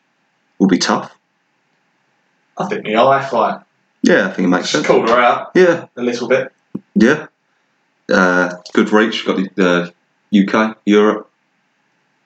[0.58, 1.14] will be tough.
[2.58, 3.60] I think the eye fight.
[4.02, 4.86] Yeah, I think it makes sense.
[4.86, 6.52] called her out Yeah, a little bit.
[6.94, 7.26] yeah.
[8.12, 9.24] Uh, good reach.
[9.24, 9.92] Got the
[10.34, 11.30] uh, UK, Europe.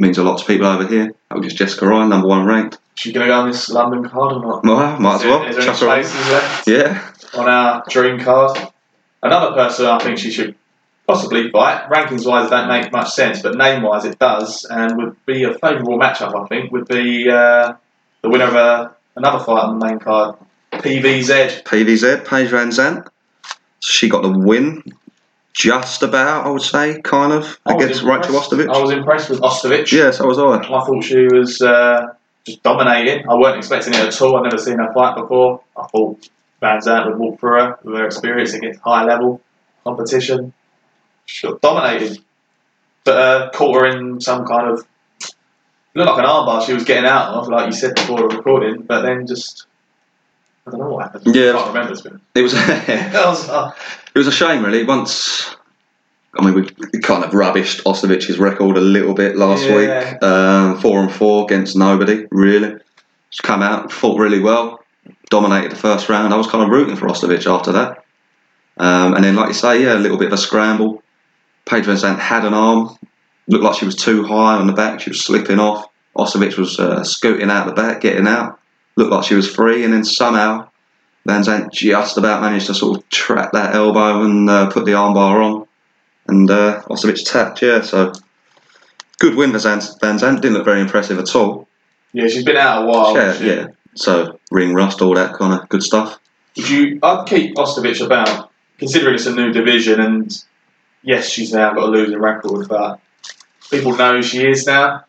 [0.01, 1.12] Means a lot to people over here.
[1.29, 2.79] That was just Jessica Ryan, number one ranked.
[2.94, 4.64] She gonna go on this London card or not?
[4.64, 5.47] Well, might as Is there- well.
[5.49, 8.59] Is there any Chuck her spaces left Yeah, on our dream card?
[9.22, 10.54] Another person I think she should
[11.07, 11.88] possibly fight.
[11.90, 15.42] Rankings wise, it don't make much sense, but name wise, it does, and would be
[15.44, 16.40] a favourable matchup.
[16.40, 17.74] I think would be uh,
[18.22, 20.37] the winner of a, another fight on the main card,
[20.72, 21.64] PVZ.
[21.64, 23.09] PVZ, Paige VanZant.
[23.81, 24.83] She got the win,
[25.54, 28.68] just about, I would say, kind of, I against Rachel Ostovich.
[28.68, 29.90] I was impressed with Ostovich.
[29.90, 30.59] Yeah, so was I.
[30.59, 33.28] I thought she was uh, just dominating.
[33.28, 34.37] I weren't expecting it at all.
[34.37, 35.62] I've never seen her fight before.
[35.76, 36.28] I thought
[36.62, 39.40] VanZant would walk through her with her experience against high level
[39.85, 40.53] competition.
[41.27, 42.18] She got dominated.
[43.05, 44.87] But uh, caught her in some kind of.
[45.94, 48.83] looked like an armbar she was getting out of, like you said before the recording,
[48.83, 49.66] but then just.
[50.66, 51.35] I don't know what happened.
[51.35, 51.51] Yeah.
[51.51, 51.92] I can't remember.
[51.92, 53.71] It's been, It was, it was, uh,
[54.14, 54.85] was a shame, really.
[54.85, 55.57] Once,
[56.38, 56.55] I mean,
[56.92, 60.12] we kind of rubbished Ostovich's record a little bit last Yeah.
[60.12, 60.23] week.
[60.23, 62.77] Um, four and four against nobody, really.
[63.31, 64.78] She's come out, fought really well,
[65.31, 66.33] dominated the first round.
[66.33, 68.05] I was kind of rooting for Ostovich after that.
[68.77, 71.03] Um, and then, like you say, yeah, a little bit of a scramble.
[71.67, 72.97] Paige VanZant had an arm,
[73.47, 75.87] looked like she was too high on the back, she was slipping off.
[76.17, 78.59] Ostovich was uh, scooting out the back, getting out,
[78.97, 80.69] looked like she was free, and then somehow
[81.29, 85.45] VanZant just about managed to sort of trap that elbow and uh, put the armbar
[85.45, 85.67] on.
[86.27, 86.83] And uh,
[87.25, 88.12] tapped, yeah, so
[89.19, 90.41] good win for VanZant.
[90.41, 91.69] Didn't look very impressive at all.
[92.12, 93.14] yeah, she's been out a while.
[93.14, 93.67] yeah, yeah.
[93.98, 96.20] So ring rust, all that kind of good stuff.
[96.56, 97.00] Would you?
[97.02, 100.44] I'd keep Ostovich about, considering it's a new division, and
[101.02, 103.00] yes, she's now got a losing record, but
[103.70, 105.04] people know who she is now.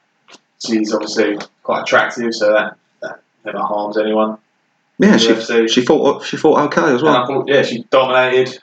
[0.65, 4.39] She's obviously quite attractive, so that, that never harms anyone.
[4.97, 5.69] Yeah, she, UFC.
[5.69, 7.28] she fought she fought okay as well.
[7.28, 8.60] thought, yeah, she dominated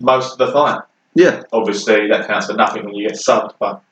[0.00, 0.80] most of the fight.
[1.14, 3.82] Yeah, Obviously, that counts for nothing when you get subbed, but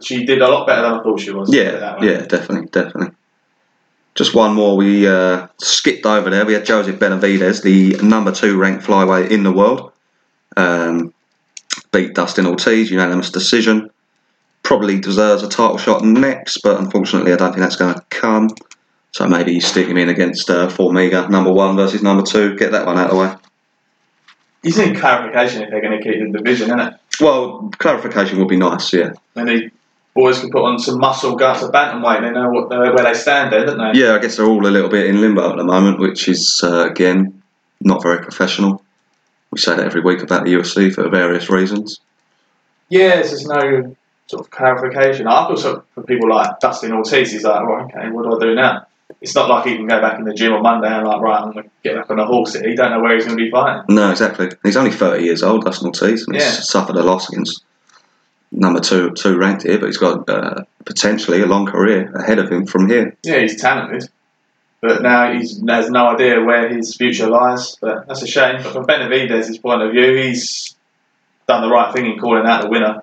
[0.00, 1.52] she did a lot better than I thought she was.
[1.52, 3.15] yeah, yeah, definitely, definitely.
[4.16, 4.76] Just one more.
[4.76, 6.46] We uh, skipped over there.
[6.46, 9.92] We had Joseph Benavides, the number two ranked flyweight in the world.
[10.56, 11.12] Um,
[11.92, 13.90] beat Dustin Ortiz, unanimous decision.
[14.62, 18.48] Probably deserves a title shot next, but unfortunately, I don't think that's going to come.
[19.12, 22.56] So maybe you stick him in against uh, Formiga, number one versus number two.
[22.56, 23.34] Get that one out of the way.
[24.62, 26.94] He's in clarification if they're going to keep the division, isn't it?
[27.20, 29.12] Well, clarification would be nice, yeah.
[29.34, 29.70] Then the
[30.16, 32.22] boys can put on some muscle, go up to bantamweight.
[32.22, 34.00] They know what where they stand there, don't they?
[34.00, 36.60] Yeah, I guess they're all a little bit in limbo at the moment, which is,
[36.64, 37.42] uh, again,
[37.80, 38.82] not very professional.
[39.52, 42.00] We say that every week about the UFC for various reasons.
[42.88, 43.94] Yeah, there's no
[44.26, 45.28] sort of clarification.
[45.28, 48.36] I feel sort of for people like Dustin Ortiz, he's like, well, okay, what do
[48.36, 48.86] I do now?
[49.20, 51.40] It's not like he can go back in the gym on Monday and like, right,
[51.40, 52.54] I'm going to get back on a horse.
[52.54, 53.84] He don't know where he's going to be fighting.
[53.94, 54.50] No, exactly.
[54.64, 56.42] He's only 30 years old, Dustin Ortiz, and Yeah.
[56.42, 57.62] he's suffered a loss against
[58.50, 62.50] number two two ranked here, but he's got uh, potentially a long career ahead of
[62.50, 63.16] him from here.
[63.22, 64.08] Yeah, he's talented,
[64.80, 67.76] but now he has no idea where his future lies.
[67.80, 68.62] But that's a shame.
[68.62, 70.74] But from Benavides' point of view, he's
[71.46, 73.02] done the right thing in calling out the winner.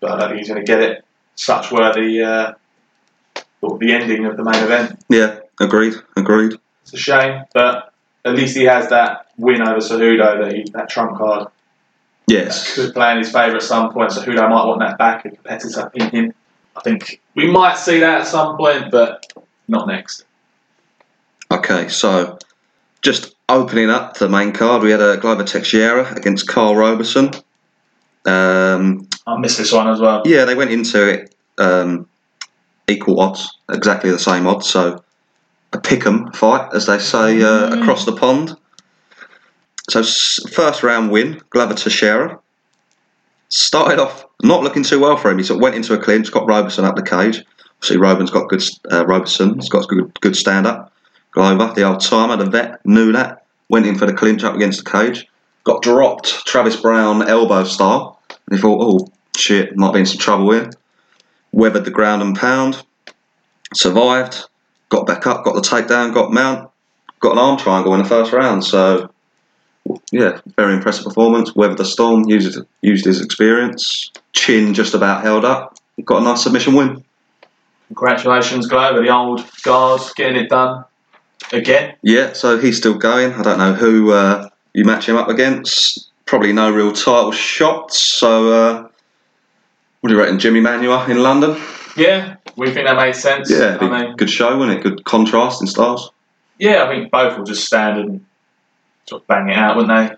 [0.00, 1.04] But I don't think he's going to get it.
[1.34, 2.52] Such were the uh,
[3.78, 4.98] the ending of the main event.
[5.08, 6.54] Yeah, agreed, agreed.
[6.82, 7.92] It's a shame, but
[8.24, 11.48] at least he has that win over Cejudo, that, he, that trump card.
[12.26, 12.74] Yes.
[12.74, 14.10] Could play in his favour at some point.
[14.10, 16.34] Cejudo might want that back, a competitor in him.
[16.76, 19.32] I think we might see that at some point, but
[19.68, 20.24] not next.
[21.50, 22.38] Okay, so
[23.02, 27.30] just opening up the main card, we had a Glover Teixeira against Karl Roberson.
[28.24, 30.22] Um, I missed this one as well.
[30.26, 32.08] yeah, they went into it um,
[32.88, 34.68] equal odds, exactly the same odds.
[34.68, 35.02] So
[35.72, 37.82] a pick'em fight, as they say uh, Mm.
[37.82, 38.56] across the pond.
[39.88, 40.02] So
[40.50, 42.40] first round win, Glover Teixeira.
[43.48, 45.38] Started off not looking too well for him.
[45.38, 47.44] He sort of went into a clinch, got Roberson up the cage.
[47.78, 48.62] Obviously, Robin's got good.
[48.90, 50.92] Uh, Roberson, has got good, good stand up.
[51.30, 53.44] Glover, the old timer, the vet, knew that.
[53.68, 55.26] Went in for the clinch up against the cage.
[55.64, 58.20] Got dropped, Travis Browne elbow style.
[58.30, 60.70] And he thought, oh shit, might be in some trouble here.
[61.52, 62.82] Weathered the ground and pound.
[63.74, 64.48] Survived.
[64.88, 66.70] Got back up, got the takedown, got mount,
[67.18, 68.64] got an arm triangle in the first round.
[68.64, 69.10] So,
[70.12, 71.54] yeah, very impressive performance.
[71.54, 74.10] Weathered the storm, used used his experience.
[74.32, 75.78] Chin just about held up.
[76.04, 77.04] Got a nice submission win.
[77.88, 80.84] Congratulations, Glover, the old guard, getting it done
[81.52, 81.94] again.
[82.02, 83.32] Yeah, so he's still going.
[83.32, 86.10] I don't know who uh, you match him up against.
[86.24, 88.00] Probably no real title shots.
[88.00, 88.88] So, uh,
[90.00, 91.56] what do you reckon, Jimi Manuwa in London?
[91.96, 93.50] Yeah, we think that made sense.
[93.50, 94.82] Yeah, I mean, good show, wasn't it?
[94.82, 96.10] Good contrast in styles.
[96.58, 98.24] yeah, I think both will just stand and
[99.08, 100.16] sort of bang it out, wouldn't they?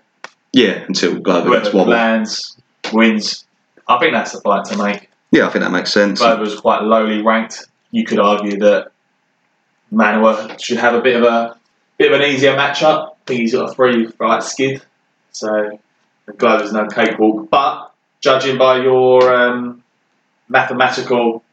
[0.51, 1.89] Yeah, until Glover gets wobbled.
[1.89, 2.57] lands
[2.91, 3.45] wins.
[3.87, 5.09] I think that's the fight to make.
[5.31, 6.19] Yeah, I think that makes sense.
[6.19, 7.67] Glover's quite lowly ranked.
[7.91, 8.91] You could argue that
[9.91, 11.57] Manuwa should have a bit of a
[11.97, 13.09] bit of an easier matchup.
[13.09, 14.81] I think he's got a free right skid,
[15.31, 15.79] so
[16.37, 17.49] Glover's no cakewalk.
[17.49, 19.83] But judging by your um,
[20.47, 21.43] mathematical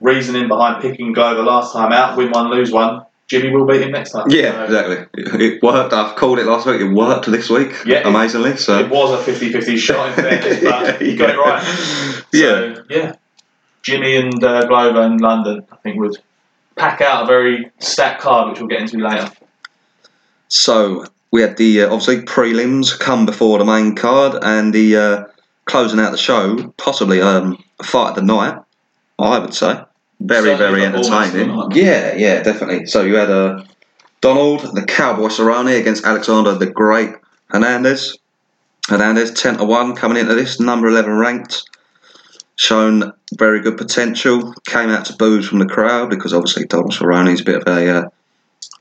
[0.00, 3.92] reasoning behind picking Glover last time out, win one, lose one, Jimi will beat him
[3.92, 4.26] next time.
[4.30, 5.46] Yeah, So exactly.
[5.46, 5.92] It, worked.
[5.92, 6.80] I've called it last week.
[6.80, 7.72] It worked this week.
[7.84, 8.56] Yeah, amazingly.
[8.56, 12.24] So It was a 50-50 shot in fairness, but you got it right.
[12.32, 12.74] Yeah.
[12.74, 13.14] So, yeah.
[13.82, 16.16] Jimmy and uh, Glover in London, I think, would
[16.76, 19.30] pack out a very stacked card, which we'll get into later.
[20.48, 25.24] So we had the uh, obviously prelims come before the main card, and the uh,
[25.66, 28.58] closing out the show, possibly um, a fight of the night.
[29.18, 29.82] I would say
[30.20, 31.70] very very the performance of the entertaining.
[31.86, 32.86] Yeah, yeah, definitely.
[32.86, 33.64] So you had uh,
[34.20, 37.14] Donald, the Cowboy Cerrone against Alexander the Great
[37.46, 38.16] Hernandez.
[38.88, 41.68] Hernandez ten to one coming into this, number eleven ranked.
[42.56, 44.52] Shown very good potential.
[44.66, 47.68] Came out to boos from the crowd because obviously Donald Cerrone is a bit of
[47.68, 48.08] a uh,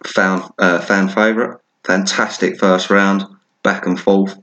[0.04, 1.60] fan uh, fan favourite.
[1.84, 3.23] Fantastic first round,
[3.62, 4.36] back and forth.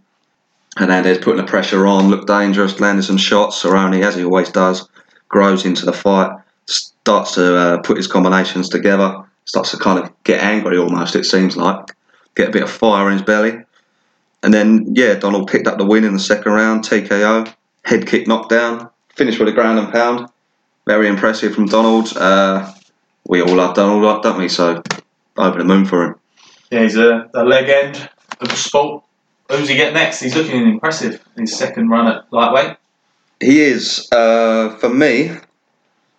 [0.76, 3.62] Hernandez putting the pressure on, looked dangerous, landed some shots.
[3.62, 4.88] Cerrone, as he always does,
[5.28, 6.30] grows into the fight,
[6.66, 11.24] starts to uh, put his combinations together, starts to kind of get angry almost, it
[11.24, 11.90] seems like,
[12.34, 13.58] get a bit of fire in his belly.
[14.42, 17.52] And then, yeah, Donald picked up the win in the second round, TKO,
[17.84, 20.28] head kick knockdown, finished with a ground and pound.
[20.86, 22.14] Very impressive from Donald.
[22.16, 22.70] Uh,
[23.26, 24.48] we all love Donald, don't we?
[24.48, 24.82] So,
[25.36, 26.14] over the moon for him.
[26.70, 29.02] Yeah, he's a, a leg end of the sport.
[29.50, 30.20] Who's he get next?
[30.20, 32.76] He's looking impressive in his second run at lightweight.
[33.40, 35.32] He is, uh, for me,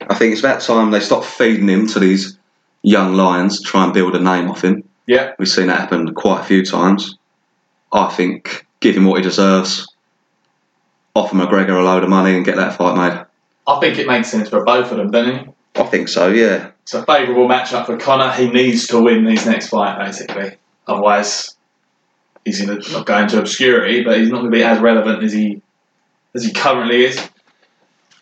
[0.10, 2.38] I think it's about time they stop feeding him to these
[2.84, 4.88] young lions, try and build a name off him.
[5.08, 5.34] Yeah.
[5.38, 7.18] We've seen that happen quite a few times.
[7.92, 9.88] I think give him what he deserves,
[11.16, 13.26] offer McGregor a load of money and get that fight made.
[13.68, 15.50] I think it makes sense for both of them, doesn't it?
[15.76, 16.72] I think so, yeah.
[16.84, 18.32] It's a favourable matchup for Conor.
[18.32, 20.56] He needs to win these next fight, basically.
[20.88, 21.56] Otherwise,
[22.46, 25.34] he's gonna, not going to obscurity, but he's not going to be as relevant as
[25.34, 25.62] he
[26.36, 27.30] as he currently is.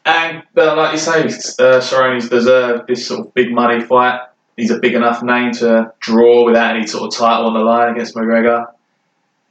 [0.05, 1.23] And uh, like you say,
[1.59, 4.19] uh, Cerrone's deserved this sort of big money fight.
[4.57, 7.93] He's a big enough name to draw without any sort of title on the line
[7.93, 8.67] against McGregor.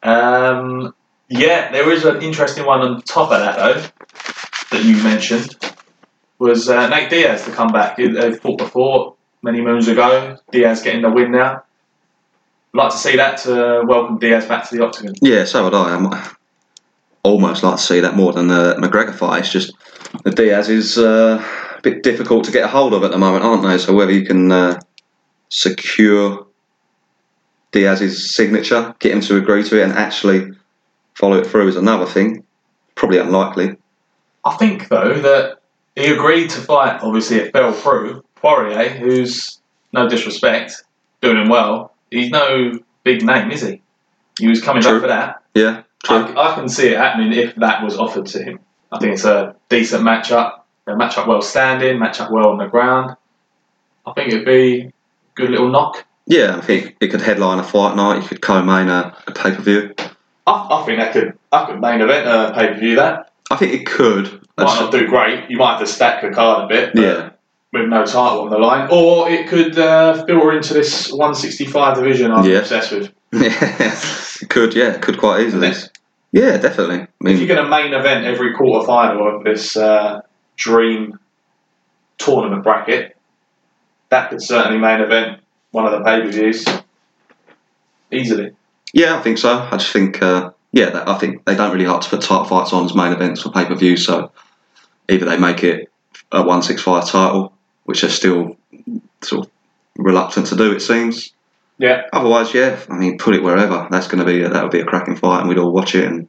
[0.03, 0.95] Um,
[1.29, 5.57] yeah, there is an interesting one on top of that though that you mentioned
[6.39, 7.97] was uh, Nate Diaz to come back.
[7.99, 10.39] He- They fought before many moons ago.
[10.51, 11.63] Diaz getting the win now.
[12.75, 15.15] Like to see that to welcome Diaz back to the octagon.
[15.21, 15.95] Yeah, so would I.
[15.95, 16.11] I'm
[17.23, 19.41] almost like to see that more than the McGregor fight.
[19.41, 19.73] It's just
[20.25, 21.43] The Diaz is uh,
[21.77, 23.79] a bit difficult to get a hold of at the moment, aren't they?
[23.79, 24.81] So whether you can uh,
[25.49, 26.47] secure
[27.73, 30.53] Diaz's signature, get him to agree to it, and actually
[31.15, 32.45] follow it through is another thing.
[32.95, 33.77] Probably unlikely.
[34.45, 35.59] I think though that
[35.97, 37.03] he agreed to fight.
[37.03, 38.25] Obviously, it fell through.
[38.37, 39.61] Poirier, who's
[39.93, 40.83] no disrespect,
[41.21, 41.95] doing him well.
[42.11, 42.73] He's no
[43.05, 43.83] big name, is he?
[44.39, 44.95] He was coming True.
[44.95, 45.43] back for that.
[45.55, 46.17] Yeah, true.
[46.17, 48.59] I, I can see it happening if that was offered to him.
[48.93, 50.61] I think it's a decent matchup.
[50.87, 53.17] They match up well standing, match up well on the ground.
[54.07, 54.93] I think it'd be a
[55.35, 56.05] good little knock.
[56.27, 58.23] Yeah, I think it could headline a fight night.
[58.23, 59.95] You could co-main a, a pay per view.
[60.47, 63.33] I, I think that could I could main event a pay per view that.
[63.51, 64.25] I think it could.
[64.33, 65.49] Might That's- not do great.
[65.51, 66.93] You might have to stack the card a bit.
[66.95, 67.31] but yeah,
[67.73, 72.31] With no title on the line, or it could uh, filter into this 165 division
[72.33, 72.59] I'm Yeah.
[72.59, 73.13] obsessed with.
[73.33, 73.51] yeah,
[74.43, 74.75] it could.
[74.75, 75.73] Yeah, it could quite easily.
[76.33, 77.01] Yeah, definitely.
[77.01, 80.23] I If you're going to main event every quarter final of this uh,
[80.57, 81.19] dream
[82.19, 83.17] tournament bracket,
[84.09, 85.41] that could certainly main event
[85.73, 86.67] one of the pay per views
[88.11, 88.53] easily.
[88.93, 89.59] yeah, I think so.
[89.59, 92.45] I just think, uh, yeah, that, I think they don't really like to put title
[92.45, 93.97] fights on as main events for pay per view.
[93.97, 94.33] So
[95.09, 95.91] either they make it
[96.31, 97.53] a one six five title,
[97.85, 98.57] which they're still
[99.23, 99.53] sort of
[99.97, 101.33] reluctant to do, it seems.
[101.83, 102.07] Yeah.
[102.13, 103.89] Otherwise, yeah, I mean, put it wherever.
[103.91, 106.05] That's going to be that would be a cracking fight, and we'd all watch it,
[106.05, 106.29] and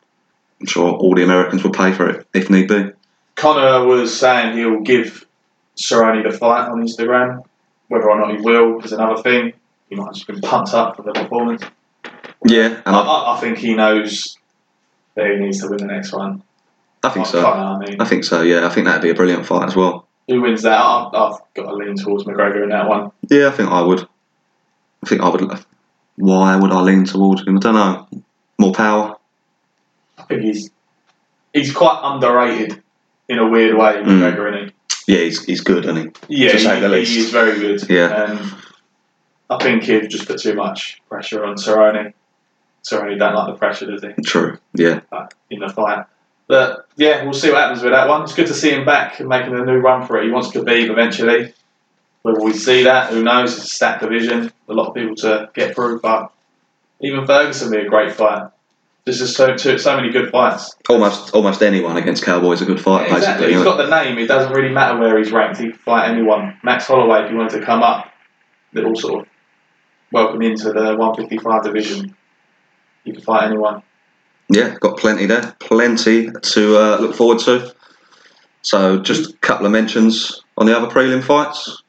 [0.60, 2.92] I'm sure all the Americans would pay for it if need be.
[3.36, 5.28] Conor was saying he'll give
[5.78, 7.44] Cerrone the fight on Instagram.
[7.88, 9.54] Whether or not he will is another thing.
[9.90, 11.62] He might have just been pumped up for the performance.
[12.44, 14.36] Yeah, and I, I, I, think he knows
[15.14, 16.42] that he needs to win the next one.
[17.04, 17.44] I think so.
[17.44, 18.42] Conor, I mean, I think so.
[18.42, 20.08] Yeah, I think that'd be a brilliant fight as well.
[20.28, 20.80] who wins that?
[20.80, 23.12] I, I've got to lean towards McGregor in that one.
[23.30, 24.08] Yeah, I think I would.
[25.04, 25.66] I think I would.
[26.16, 27.58] Why would I lean towards him?
[27.58, 28.08] I don't know.
[28.60, 29.18] More power.
[30.18, 30.70] I think he's
[31.54, 32.82] he's quite underrated
[33.28, 34.06] in a weird way, Mm.
[34.06, 34.74] McGregor, isn't
[35.08, 35.14] he?
[35.14, 36.46] Yeah, he's he's good, isn't he?
[36.46, 37.90] Yeah, he, he is very good.
[37.90, 38.32] Yeah.
[38.32, 38.56] And
[39.50, 42.14] I think he'd just put too much pressure on Cerrone.
[42.84, 44.10] Cerrone don't like the pressure, does he?
[44.16, 44.22] he?
[44.22, 44.58] True.
[44.76, 45.02] Yeah.
[45.12, 46.06] uh, in the fight.
[46.48, 48.24] But yeah, we'll see what happens with that one.
[48.24, 50.26] It's good to see him back and making a new run for it.
[50.26, 51.54] He wants Khabib eventually.
[52.24, 53.54] Whether we see that, who knows?
[53.56, 54.52] It's a stacked division.
[54.70, 56.32] A lot of people to get through, but
[57.02, 58.50] even Ferguson would be a great fight.
[59.04, 60.74] There's just so, so, so many good fights.
[60.88, 63.48] Almost almost anyone against Cowboys a good fight, Yeah, exactly.
[63.48, 63.54] basically.
[63.56, 64.18] He's got the name.
[64.18, 65.60] It doesn't really matter where he's ranked.
[65.60, 66.58] He can fight anyone.
[66.64, 68.10] Max Holloway, if he wanted to come up,
[68.72, 69.28] little sort of
[70.14, 72.16] welcome into the 155 division.
[73.04, 73.84] He can fight anyone.
[74.48, 75.54] Yeah, got plenty there.
[75.60, 77.76] Plenty to uh, look forward to.
[78.62, 81.83] So just a couple of mentions on the other prelim fights.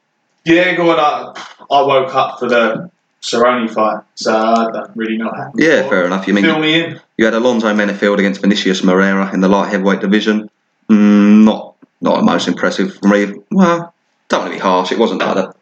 [0.45, 0.99] Yeah, go on.
[0.99, 2.89] I, I woke up for the
[3.21, 5.61] Cerrone fight, so I don't really know what happened.
[5.61, 5.91] Yeah, before.
[5.91, 6.27] fair enough.
[6.27, 7.01] You mean Fill me in.
[7.17, 10.49] You had Alonzo Menifield against Vinicius Moreira in the light heavyweight division.
[10.89, 13.33] Mm, not not the most impressive for me.
[13.49, 13.93] Well,
[14.29, 14.91] don't want to be harsh.
[14.91, 15.55] It wasn't like the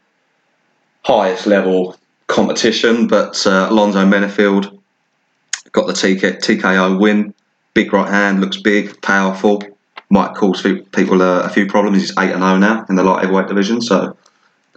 [1.03, 1.95] highest level
[2.27, 4.79] competition, but uh, Alonzo Menifield
[5.71, 7.33] got the TK, TKO win.
[7.73, 9.63] Big right hand, looks big, powerful.
[10.09, 11.99] Might cause people uh, a few problems.
[11.99, 13.81] He's eight and zero now in the light heavyweight division.
[13.81, 14.15] So,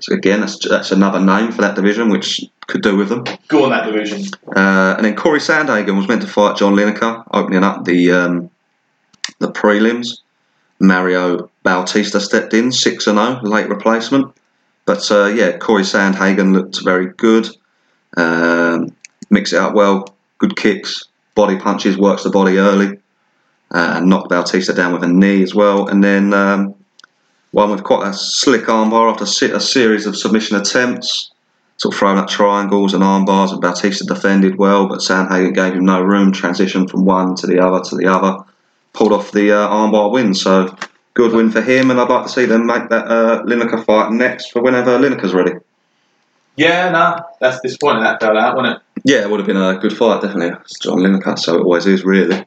[0.01, 3.25] so again, that's, that's another name for that division, which could do with them.
[3.49, 4.27] Go on that division.
[4.55, 8.51] Uh, and then Corey Sandhagen was meant to fight John Lineker, opening up the um,
[9.39, 10.21] the prelims.
[10.79, 14.35] Mario Bautista stepped in, six and zero, late replacement.
[14.85, 17.49] But uh, yeah, Corey Sandhagen looked very good.
[18.17, 18.95] Um,
[19.31, 21.05] mix it up well, good kicks,
[21.35, 22.99] body punches, works the body early,
[23.71, 25.89] uh, and knocked Bautista down with a knee as well.
[25.89, 26.75] And then um,
[27.57, 31.31] one with quite a slick armbar after a series of submission attempts
[31.79, 35.87] sort of throwing up triangles and armbars, and Bautista defended well, but Sandhagen gave him
[35.87, 38.45] no room, transitioned from one to the other to the other,
[38.93, 40.35] pulled off the uh, armbar win.
[40.35, 40.77] So
[41.15, 44.13] good win for him, and I'd like to see them make that uh, Lineker fight
[44.13, 45.53] next for whenever Lineker's ready.
[46.57, 48.83] Yeah, no, that's disappointing that fell out, wasn't it?
[49.05, 50.59] Yeah, it would have been a good fight, definitely.
[50.61, 52.45] It's John Lineker, so it always is, really.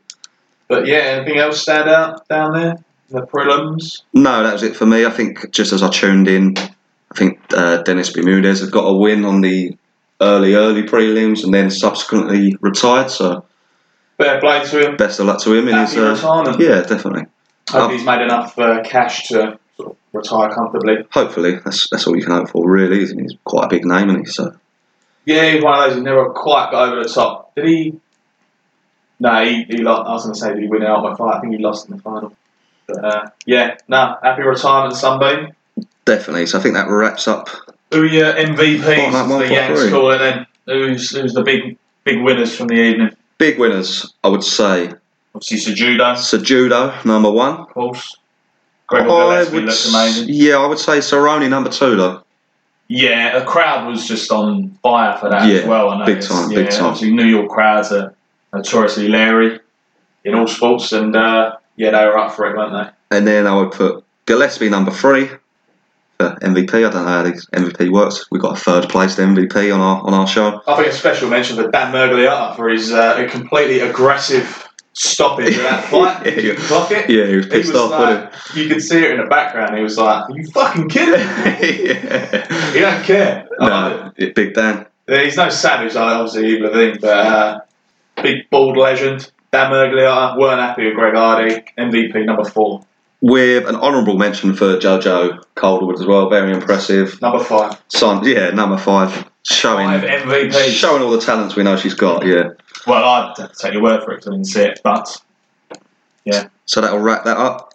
[0.67, 2.75] But yeah, anything else stand out down there?
[3.09, 4.03] The prelims?
[4.13, 5.05] No, that was it for me.
[5.05, 8.93] I think just as I tuned in, I think uh, Dennis Bermudez had got a
[8.93, 9.75] win on the
[10.21, 13.45] early, early prelims and then subsequently retired, so
[14.17, 14.97] Fair play to him.
[14.97, 15.97] best of luck to him in his.
[15.97, 16.59] Uh, retirement.
[16.59, 17.23] yeah, definitely.
[17.69, 20.97] Hope he's made enough uh, cash to sort of retire comfortably.
[21.11, 23.23] hopefully that's that's all you can hope for really isn't he?
[23.23, 24.55] he's quite a big name isn't he so
[25.25, 27.53] Yeah, he's one of those who never quite got over the top.
[27.55, 27.99] Did he?
[29.19, 30.07] No, he, he lost.
[30.09, 31.37] I was going to say, did he win out by fight?
[31.37, 32.35] I think he lost in the final.
[32.93, 35.53] But uh, yeah, no, happy retirement, Sunbeam.
[36.05, 37.49] definitely so I think that wraps up
[37.91, 39.11] Who are your MVPs?
[39.13, 40.45] Oh, the Yanks call it then.
[40.65, 43.11] Who's who's the big big winners from the evening?
[43.37, 44.93] big winners I would say
[45.35, 48.15] Obviously, Sejudo, Sejudo number one of course.
[48.87, 50.25] Gregor I would, amazing.
[50.29, 52.23] yeah, I would say Cerrone number two though.
[52.87, 55.89] Yeah, the crowd was just on fire for that Yeah, as well.
[55.89, 56.85] I big time, yeah, big time.
[56.85, 58.15] Obviously, New York crowds are
[58.51, 59.59] notoriously leery
[60.25, 63.17] in all sports, and uh, yeah, they were up for it, weren't they?
[63.17, 65.27] And then I would put Gillespie number three
[66.17, 66.73] for MVP.
[66.75, 68.29] I don't know how the MVP works.
[68.29, 70.61] We got a third place MVP on our on our show.
[70.67, 75.63] I think a special mention for Dan Miragliotta for his uh, completely aggressive stoppage of
[75.63, 76.43] that fight.
[76.43, 77.09] You clock it?
[77.09, 79.77] Yeah, he was He pissed was off, like, you could see it in the background.
[79.77, 81.13] He was like, "Are you fucking kidding
[81.45, 81.65] me?
[81.65, 81.87] he?
[81.87, 82.71] yeah.
[82.73, 84.85] He don't care." No, Big Dan.
[85.07, 87.61] He's no savage, like, obviously, but uh,
[88.21, 89.31] big bald legend.
[89.51, 91.63] Dan Miragliotta weren't happy with Greg Hardy.
[91.77, 92.85] MVP number four,
[93.21, 96.29] With an honourable mention for Jojo Calderwood as well.
[96.29, 97.19] Very impressive.
[97.21, 99.27] number five, Son, yeah, number five.
[99.43, 100.69] Showing five MVPs.
[100.71, 102.49] showing all the talents we know she's got, yeah.
[102.85, 105.17] Well, I'd take your word for it because I didn't see it, but
[106.25, 106.49] yeah.
[106.65, 107.73] So that'll wrap that up.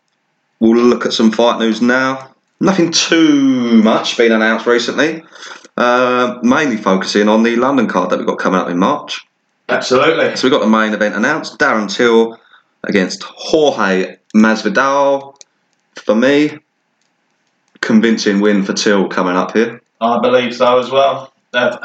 [0.61, 2.31] We'll look at some fight news now.
[2.61, 5.25] Nothing too much been announced recently.
[5.77, 9.27] Uh, mainly focusing on the London card that we've got coming up in March.
[9.69, 10.37] Absolutely.
[10.37, 11.59] So we've got the main event announced.
[11.59, 12.39] Darren Till
[12.83, 15.37] against Jorge Masvidal.
[15.97, 16.59] For me,
[17.81, 19.81] convincing win for Till coming up here.
[20.01, 21.33] I believe so as well.
[21.53, 21.79] Uh,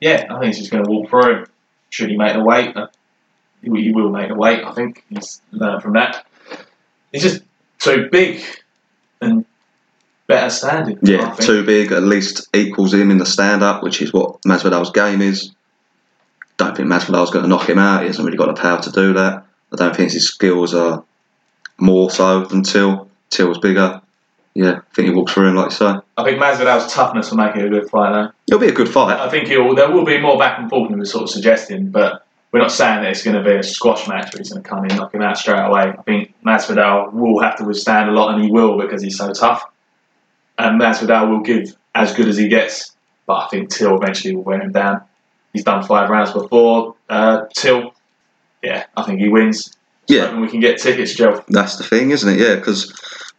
[0.00, 1.46] yeah, I think he's just going to walk through.
[1.90, 2.76] Should he make the weight?
[2.76, 2.88] Uh,
[3.62, 4.64] he, will- make the weight.
[4.64, 6.26] I think he's learned from that.
[7.12, 7.42] He's just
[7.78, 8.42] too big
[9.20, 9.44] and
[10.26, 10.98] better standing.
[11.02, 14.90] Yeah, too big, at least equals him in the stand up, which is what Masvidal's
[14.90, 15.52] game is.
[16.56, 18.02] Don't think Masvidal's going to knock him out.
[18.02, 19.44] He hasn't really got the power to do that.
[19.72, 21.02] I don't think his skills are
[21.78, 23.08] more so than Till.
[23.30, 24.00] Till's bigger.
[24.54, 26.04] Yeah, I think he walks through him like so.
[26.18, 28.30] I think Masvidal's toughness will make it a good fight, though.
[28.46, 29.18] It'll be a good fight.
[29.18, 31.90] I think he'll, there will be more back and forth than we're sort of suggesting,
[31.90, 34.62] but we're not saying that it's going to be a squash match where he's going
[34.62, 35.94] to come in and knock him out straight away.
[35.98, 39.32] I think Masvidal will have to withstand a lot, and he will because he's so
[39.32, 39.64] tough.
[40.58, 42.94] And Masvidal will give as good as he gets,
[43.26, 45.02] but I think Till eventually will wear him down.
[45.52, 46.94] He's done five rounds before.
[47.08, 47.94] Uh, Till,
[48.62, 49.76] yeah, I think he wins.
[50.08, 50.30] Yeah.
[50.30, 51.44] and we can get tickets, Joe.
[51.48, 52.38] That's the thing, isn't it?
[52.40, 52.92] Yeah, because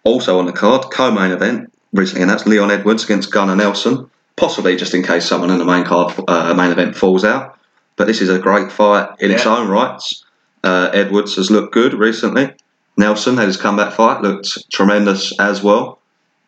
[0.04, 4.94] also on the card, co-main event recently announced Leon Edwards against Gunnar Nelson, possibly just
[4.94, 7.58] in case someone in the main card uh, main event falls out.
[7.96, 10.26] But this is a great fight in its own rights.
[10.64, 12.52] Uh, Edwards has looked good recently.
[12.98, 16.00] Nelson had his comeback fight, looked tremendous as well.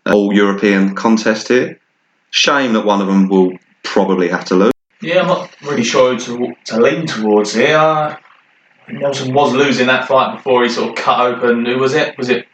[0.05, 1.80] All European contest here.
[2.32, 3.53] Shame that one of them will
[3.84, 4.74] probably have to lose.
[5.06, 7.78] Yeah, I'm not really sure to, to lean towards here.
[7.78, 8.18] Uh,
[8.89, 11.66] Nelson was losing that fight before he sort of cut open.
[11.66, 12.18] Who was it?
[12.18, 12.47] Was it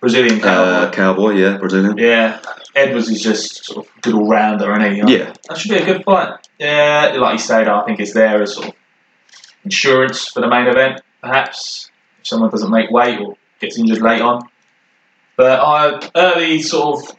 [0.00, 0.96] Brazilian Uh, cowboy?
[0.96, 1.96] Cowboy, yeah, Brazilian.
[1.98, 2.40] yeah,
[2.74, 5.16] Edwards is just sort of good all rounder, isn't he?
[5.16, 6.46] Yeah, that should be a good fight.
[6.58, 8.74] Yeah, like you say, though, I think it's there as sort of
[9.64, 14.20] insurance for the main event, perhaps if someone doesn't make weight or gets injured late
[14.20, 14.48] on.
[15.36, 17.16] But I early sort of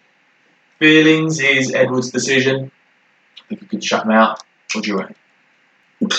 [0.79, 2.71] feelings is Edwards' decision.
[3.39, 4.41] I think he could shut him out.
[4.75, 5.15] What do you reckon?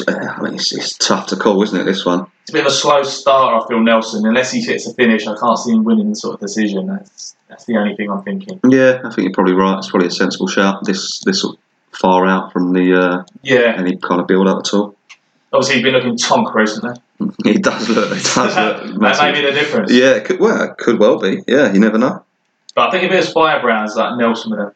[0.08, 2.26] I mean, it's, it's tough to call, isn't it, this one?
[2.42, 4.24] It's a bit of a slow start, I feel, Nelson.
[4.26, 6.86] Unless he hits a finish, I can't see him winning the sort of decision.
[6.86, 8.58] That's, that's the only thing I'm thinking.
[8.68, 9.78] Yeah, I think you're probably right.
[9.78, 10.84] It's probably a sensible shout.
[10.84, 14.60] This this sort of far out from the uh, Yeah, any kind of build up
[14.60, 14.96] at all.
[15.52, 16.98] obviously, he's been looking tonk recently.
[17.46, 18.10] It does look.
[18.12, 19.90] It does look that may be the difference.
[19.90, 21.42] Yeah, it could, well, it could well be.
[21.46, 22.22] Yeah, you never know.
[22.74, 24.74] But I think if it was five rounds, like Nelson would have a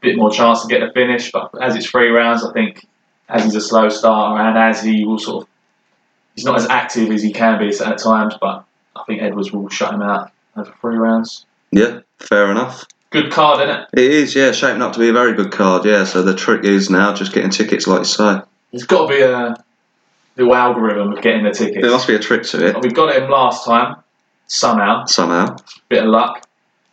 [0.00, 1.30] bit more chance to get the finish.
[1.30, 2.84] But as it's three rounds, I think
[3.28, 5.48] as he's a slow starter and as he will sort of,
[6.34, 8.34] he's not as active as he can be at times.
[8.40, 8.64] But
[8.96, 11.46] I think Edwards will shut him out over three rounds.
[11.70, 12.84] Yeah, fair enough.
[13.10, 13.88] Good card, isn't it?
[13.94, 15.84] It is, yeah, shaping up to be a very good card.
[15.84, 18.40] Yeah, so the trick is now just getting tickets, like you say.
[18.70, 19.56] There's got to be a
[20.36, 21.80] new algorithm of getting the tickets.
[21.80, 23.96] There must be a trick to it We got him last time
[24.46, 25.56] somehow, somehow.
[25.88, 26.46] bit of luck.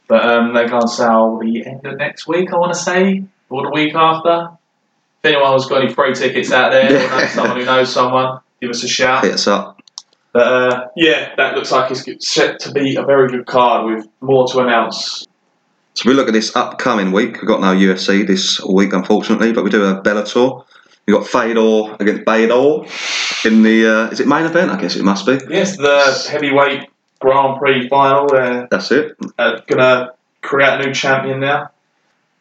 [0.07, 3.63] But um, they can't sell the end of next week, I want to say, or
[3.63, 4.49] the week after.
[5.25, 8.69] If anyone's got any free tickets out there, or knows someone who knows someone, give
[8.69, 9.23] us a shout.
[9.23, 9.81] Hit us up.
[10.33, 14.07] But uh, yeah, that looks like it's set to be a very good card with
[14.21, 15.25] more to announce.
[15.95, 17.41] So we look at this upcoming week.
[17.41, 20.63] We've got no UFC this week, unfortunately, but we do have Bellator.
[21.07, 22.83] We've got Fedor against Bader
[23.45, 24.69] in the, uh, is it main event?
[24.69, 25.39] I guess it must be.
[25.49, 28.27] Yes, the heavyweight Grand Prix final.
[28.27, 29.15] They're That's it.
[29.39, 31.71] uh, going to create a new champion now.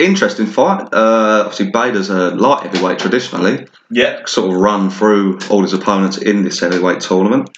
[0.00, 0.92] Interesting fight.
[0.92, 3.66] Uh, obviously, Bader's a light heavyweight traditionally.
[3.90, 7.56] Yeah, Sort of run through all his opponents in this heavyweight tournament.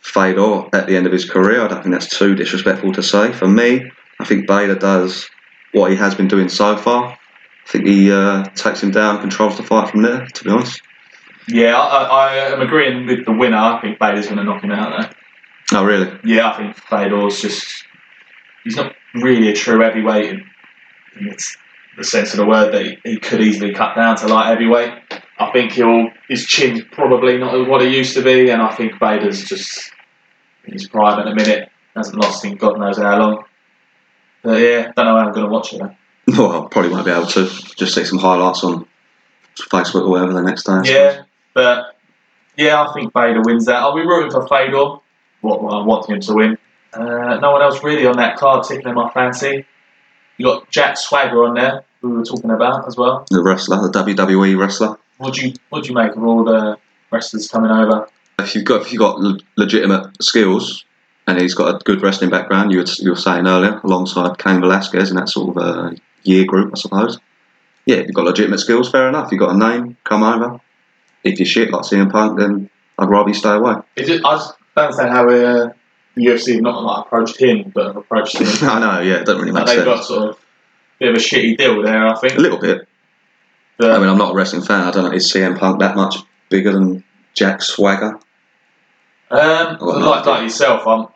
[0.00, 1.62] Fedor at the end of his career.
[1.62, 3.32] I don't think that's too disrespectful to say.
[3.32, 5.28] For me, I think Bader does
[5.72, 7.10] what he has been doing so far.
[7.12, 10.26] I think he uh, takes him down, controls the fight from there.
[10.26, 10.80] To be honest.
[11.46, 13.58] yeah, I, I am agreeing with the winner.
[13.58, 15.10] I think Bader's going to knock him out there.
[15.72, 16.10] Oh, really?
[16.24, 17.84] Yeah, I think Fedor's just
[18.64, 20.42] he's not really a true heavyweight
[21.20, 21.56] in, it's
[21.96, 24.92] the sense of the word that he, he could easily cut down to light heavyweight.
[25.38, 28.98] I think he'll his chin's probably not what it used to be, and I think
[28.98, 29.92] Bader's just
[30.64, 31.70] in his prime at the minute.
[31.96, 33.44] Hasn't lost in God knows how long.
[34.42, 35.80] But yeah, don't know how I'm going to watch it.
[35.80, 35.94] Though.
[36.28, 37.48] Well, I probably won't be able to.
[37.76, 38.86] Just see some highlights on
[39.56, 40.80] Facebook or whatever the next day.
[40.84, 41.22] Yeah,
[41.54, 41.96] but
[42.56, 43.76] yeah, I think Bader wins that.
[43.76, 45.00] I'll be rooting for Fedor.
[45.40, 46.58] What I want him to win.
[46.92, 49.64] Uh, no one else really on that card tickling my fancy.
[50.40, 53.26] You got Jack Swagger on there, who we were talking about as well.
[53.28, 54.96] The wrestler, the WWE wrestler.
[55.18, 56.78] What do you what do you make of all the
[57.10, 58.08] wrestlers coming over?
[58.38, 59.20] If you've got if you've got
[59.58, 60.86] legitimate skills
[61.26, 64.62] and he's got a good wrestling background, you were, you were saying earlier, alongside Cain
[64.62, 65.90] Velasquez in that sort of uh,
[66.22, 67.18] year group, I suppose.
[67.84, 69.30] Yeah, if you've got legitimate skills, fair enough.
[69.30, 70.58] You've got a name, come over.
[71.22, 73.74] If you're shit like CM Punk, then I'd rather you stay away.
[73.94, 75.72] It just, I just don't understand how uh,
[76.14, 78.68] the UFC have not like approached him, but have approached him.
[78.68, 79.84] I know, yeah, it doesn't really make they've sense.
[79.84, 80.38] got sort of a
[80.98, 82.34] bit of a shitty deal there, I think.
[82.34, 82.86] A little bit.
[83.78, 84.82] But, I mean, I'm not a wrestling fan.
[84.86, 85.12] I don't know.
[85.12, 86.16] Is CM Punk that much
[86.50, 87.02] bigger than
[87.32, 88.18] Jack Swagger?
[89.30, 91.06] Um, like, like yourself, I'm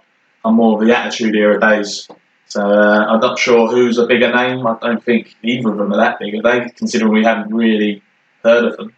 [0.45, 2.09] I'm more of the attitude era days.
[2.47, 4.67] So uh, I'm not sure who's a bigger name.
[4.67, 6.71] I don't think either of them are that big, are they?
[6.71, 8.03] Considering we haven't really
[8.45, 8.95] heard of them,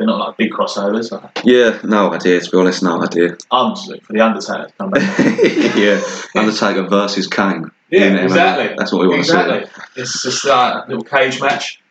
[0.00, 1.12] they're not like big crossovers.
[1.12, 1.52] Are they?
[1.52, 2.40] Yeah, no idea.
[2.40, 3.36] To be honest, no idea.
[3.50, 5.18] I'm just looking for the Undertaker to come back.
[5.76, 6.00] yeah,
[6.34, 7.70] Undertaker versus Kane.
[7.90, 8.24] Yeah, In MMA.
[8.24, 8.74] exactly.
[8.78, 9.60] That's what we want exactly.
[9.60, 10.00] to see.
[10.00, 11.82] It's just like a little cage match.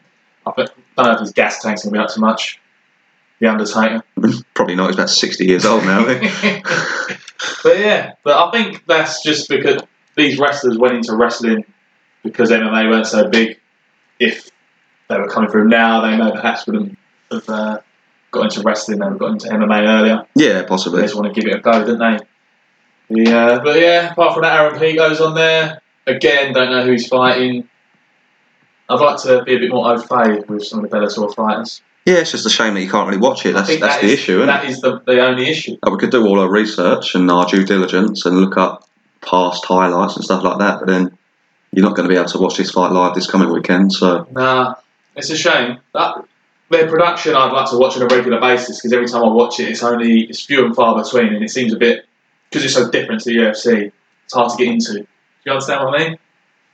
[0.43, 2.59] I don't know if his gas tank's going to be up to much.
[3.41, 4.01] The Undertaker.
[4.55, 4.87] Probably not.
[4.87, 6.03] He's about 60 years old now.
[7.63, 9.83] but yeah, but I think that's just because
[10.17, 11.63] these wrestlers went into wrestling
[12.23, 13.59] because MMA weren't so big.
[14.19, 14.49] If
[15.09, 16.97] they were coming through now, they may perhaps wouldn't
[17.31, 17.79] have uh,
[18.31, 19.01] got into wrestling.
[19.01, 20.25] Have got into MMA earlier.
[20.35, 21.01] yeah, possibly.
[21.01, 22.19] They just want to give it a go, didn't they?
[23.09, 25.81] Yeah, but yeah, apart from that, Aaron Pico's on there.
[26.05, 27.67] Again, don't know who's fighting.
[28.89, 31.81] I'd like to be a bit more au fait with some of the Bellator fighters.
[32.05, 33.53] Yeah, it's just a shame that you can't really watch it.
[33.53, 34.69] That's, that's that the is- issue, isn't That it?
[34.71, 35.77] is the, the only issue.
[35.83, 38.87] Like, we could do all our research and our due diligence and look up
[39.21, 41.15] past highlights and stuff like that, but then
[41.71, 43.93] you're not going to be able to watch this fight live this coming weekend.
[43.93, 44.75] So, Nah,
[45.15, 45.77] it's a shame.
[45.93, 46.23] That,
[46.69, 49.59] their production, I'd like to watch on a regular basis because every time I watch
[49.59, 52.05] it, it's only it's few and far between, and it seems a bit
[52.49, 53.91] because it's so different to the UFC.
[54.25, 54.93] It's hard to get into.
[54.93, 55.07] Do
[55.45, 56.17] you understand what I mean?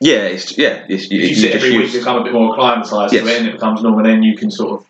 [0.01, 2.23] yeah, it's, yeah, it's, you, If you you sit just every week, you become a
[2.23, 3.23] bit more acclimatised Yes.
[3.23, 3.99] to it, and it becomes normal.
[3.99, 4.87] And then you can sort of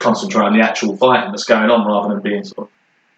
[0.00, 2.72] concentrate on the actual fighting that's going on rather than being sort of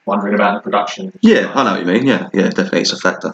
[0.05, 1.17] wondering about the production.
[1.23, 2.07] Yeah, I know what you mean.
[2.07, 3.33] Yeah, yeah, definitely, it's a factor.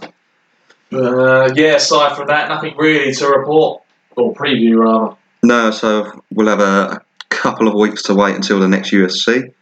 [0.93, 1.74] Uh, yeah.
[1.74, 3.82] Aside from that, nothing really to report
[4.16, 5.16] or preview rather.
[5.43, 9.53] No, so we'll have a couple of weeks to wait until the next UFC.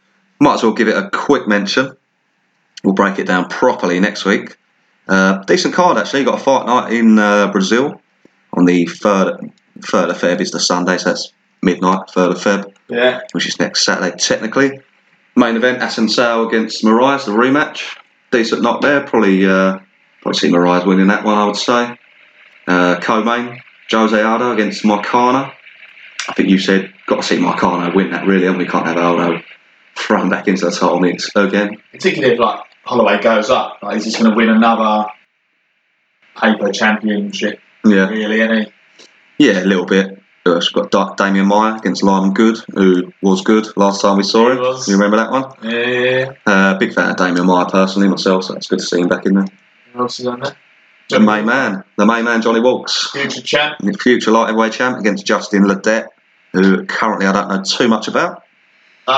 [0.41, 1.97] Might as well give it a quick mention.
[2.85, 4.57] We'll break it down properly next week.
[5.09, 6.25] Uh, decent card actually.
[6.25, 8.01] Got a fight night in uh, Brazil
[8.53, 9.51] on the third
[9.81, 13.21] third of Feb is the Sunday, so that's midnight third of Feb, Yeah.
[13.33, 14.81] which is next Saturday technically.
[15.37, 17.97] Main event: Assuncao against Moraes, the rematch.
[18.31, 19.01] Decent knock there.
[19.03, 19.79] Probably uh,
[20.21, 21.39] probably see Moraes winning that one.
[21.39, 21.97] I would say.
[22.66, 23.61] Uh, co-main:
[23.91, 25.53] Jose Aldo against Moicano.
[26.29, 28.97] I think you said got to see Moicano win that really, and we can't have
[28.99, 29.41] Aldo
[29.97, 31.81] thrown back into the title mix again.
[31.93, 35.07] particularly if like Holloway goes up, like he's just going to win another
[36.37, 38.72] paper championship, Yeah, really, he?
[39.47, 40.22] yeah, a little bit.
[40.47, 44.22] Uh, We've got Da- Demian Maia against Lyman Good, who was good last time we
[44.22, 44.59] saw him.
[44.87, 45.45] You remember that one?
[45.62, 46.33] Yeah.
[46.47, 49.26] Uh, big fan of Demian Maia personally myself, so it's good to see him back
[49.26, 49.47] in there.
[49.93, 50.57] Who else is on there?
[51.11, 53.76] The main man, the main man, Johnny Walker, Future champ.
[54.01, 56.07] future light heavyweight champ against Justin Ledet,
[56.59, 58.42] who currently I don't know too much about.
[59.06, 59.11] Uh,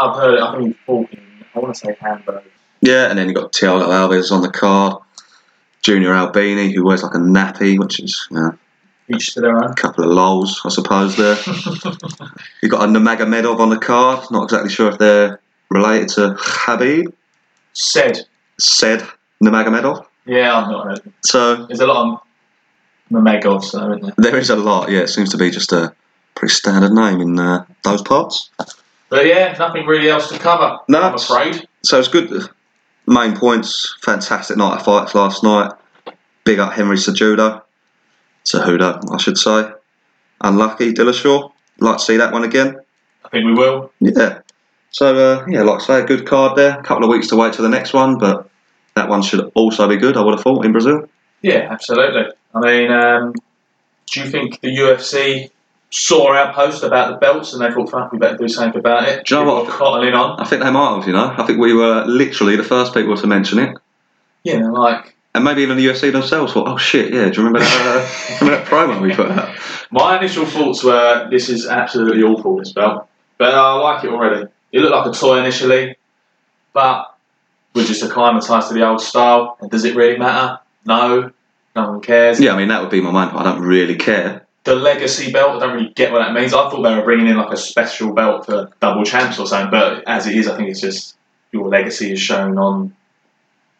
[0.00, 0.40] I've heard it.
[0.42, 1.20] I think he fought in,
[1.54, 2.42] I want to say Hamburg.
[2.82, 5.02] Yeah, and then you've got Thiago Alves on the card,
[5.82, 8.58] Junior Albini, who wears like a nappy, which is you know,
[9.08, 9.70] Each to their own.
[9.70, 11.16] a couple of lols, I suppose.
[11.16, 11.36] There,
[12.62, 14.24] you've got a Nurmagomedov on the card.
[14.30, 15.40] Not exactly sure if they're
[15.70, 17.12] related to Khabib.
[17.72, 18.26] Said.
[18.58, 19.02] Said
[19.42, 20.04] Nurmagomedov.
[20.26, 21.12] Yeah, I've not heard.
[21.24, 22.20] So There's a lot of
[23.12, 24.30] Mamegovs, though, isn't there?
[24.30, 24.90] there is a lot.
[24.90, 25.94] Yeah, it seems to be just a
[26.36, 28.50] pretty standard name in uh, those parts.
[29.08, 30.78] But yeah, nothing really else to cover.
[30.88, 31.66] No, I'm afraid.
[31.82, 32.48] So it's good.
[33.06, 33.96] Main points.
[34.02, 35.72] Fantastic night of fights last night.
[36.44, 37.62] Big up Henry Sejudo.
[38.44, 39.70] Cejudo, I should say.
[40.40, 41.52] Unlucky Dillashaw.
[41.78, 42.76] Like to see that one again.
[43.24, 43.92] I think we will.
[44.00, 44.40] Yeah.
[44.90, 46.78] So uh, yeah, like I say, a good card there.
[46.78, 48.48] A couple of weeks to wait to the next one, but
[48.94, 50.16] that one should also be good.
[50.16, 51.08] I would have thought in Brazil.
[51.42, 52.32] Yeah, absolutely.
[52.54, 53.34] I mean, um,
[54.10, 55.50] do you think the UFC
[55.96, 59.08] saw our post about the belts and they thought, fuck, we better do something about
[59.08, 59.24] it?
[59.24, 59.60] Do you know what?
[59.62, 60.38] People are Cottling on.
[60.38, 61.06] I think they might have.
[61.06, 63.76] You know, I think we were literally the first people to mention it,
[64.44, 67.60] Yeah, like, and maybe even the UFC themselves thought, "Oh shit, yeah, do you remember
[67.60, 67.86] that?
[67.86, 69.56] Uh, remember that promo we put out?"
[69.90, 73.08] My initial thoughts were this is absolutely awful, this belt.
[73.38, 74.48] But I like it already.
[74.72, 75.96] It looked like a toy initially,
[76.72, 77.14] but
[77.74, 79.58] we're just acclimatised to the old style.
[79.60, 80.58] And does it really matter?
[80.84, 81.30] No.
[81.74, 82.40] No one cares.
[82.40, 83.36] Yeah, I mean that would be my mind.
[83.36, 84.45] I don't really care.
[84.66, 86.52] The legacy belt, I don't really get what that means.
[86.52, 89.70] I thought they were bringing in like a special belt for double champs or something,
[89.70, 91.16] but as it is, I think it's just
[91.52, 92.94] your legacy is shown on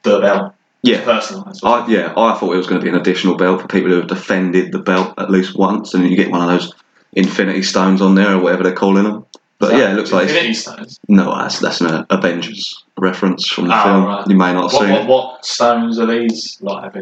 [0.05, 0.55] the belt.
[0.83, 1.03] Yeah.
[1.03, 1.61] Personalised.
[1.65, 3.97] I, yeah, I thought it was going to be an additional belt for people who
[3.97, 6.73] have defended the belt at least once, and you get one of those
[7.15, 9.27] Infinity Stones on there or whatever they're calling them.
[9.59, 11.01] But yeah, it looks like Infinity Stones.
[11.09, 14.05] no, that's that's an Avengers reference from the Oh, film.
[14.05, 14.27] right.
[14.29, 16.95] You may not What, seen what, what stones are these like?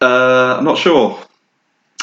[0.00, 1.18] Uh, I'm not sure.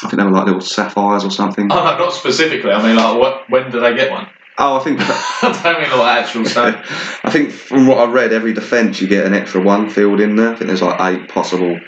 [0.02, 1.68] I think they were like little sapphires or something.
[1.72, 2.70] Oh no, not specifically.
[2.70, 3.50] I mean, like, what?
[3.50, 4.28] When did they get one?
[4.62, 6.74] Oh, I think I don't mean like actual stone.
[7.24, 10.36] I think from what I read, every defence you get an extra one filled in
[10.36, 10.52] there.
[10.52, 11.80] I think there's like eight possible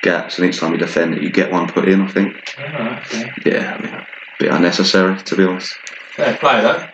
[0.00, 2.00] gaps, and each time you defend it, you get one put in.
[2.00, 2.54] I think.
[2.58, 3.30] Oh, okay.
[3.44, 4.06] Yeah, I mean, a
[4.38, 5.74] bit unnecessary to be honest.
[6.12, 6.86] Fair play though.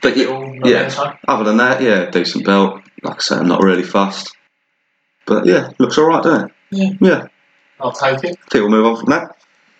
[0.00, 1.14] But yeah, Little yeah.
[1.28, 2.80] Other than that, yeah, decent belt.
[3.02, 4.34] Like I said, I'm not really fussed.
[5.26, 6.52] But yeah, looks alright, doesn't it?
[6.70, 6.90] Yeah.
[7.00, 7.26] Yeah.
[7.78, 8.38] I'll take it.
[8.50, 9.36] think we'll move on from that.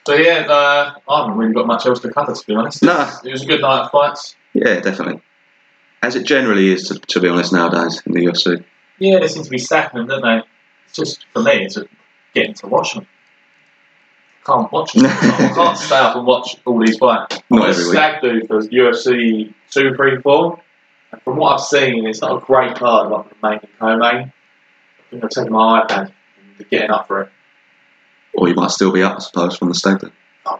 [0.07, 2.81] So yeah, uh, I haven't really got much else to cover to be honest.
[2.81, 3.11] Nah.
[3.25, 4.37] It was a good night of fights.
[4.55, 5.21] Yeah, definitely.
[6.01, 8.65] As it generally is, to, to be honest, nowadays in the UFC.
[9.01, 10.43] Yeah, they seem to be stacking them, don't they?
[10.85, 11.77] It's just for me, it's
[12.35, 13.09] getting to watch them.
[14.45, 15.07] Can't watch them.
[15.09, 17.41] I can't stay up and watch all these fights.
[17.51, 17.93] Not every week.
[17.95, 20.63] stag do for UFC two, three, four.
[21.11, 24.33] And from what I've seen, it's not a great card like the main and co-main.
[24.33, 24.33] I
[25.11, 26.13] think I've taken my iPad
[26.59, 27.33] and getting up for it.
[28.37, 30.13] Or you might still be up, I suppose, from the stag do.
[30.45, 30.59] Oh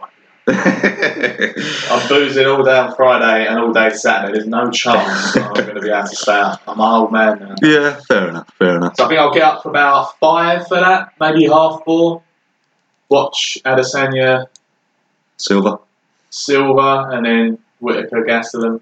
[0.49, 4.33] I'm boozing all day on Friday and all day Saturday.
[4.33, 6.61] There's no chance I'm going to be able to stay up.
[6.67, 7.55] I'm an old man now.
[7.61, 8.95] yeah, fair enough, fair enough.
[8.95, 12.23] So I think I'll get up for about five for that, maybe half four.
[13.09, 14.47] Watch Adesanya,
[15.37, 15.79] Silver.
[16.29, 18.81] Silva, and then Whitaker, Gastelum.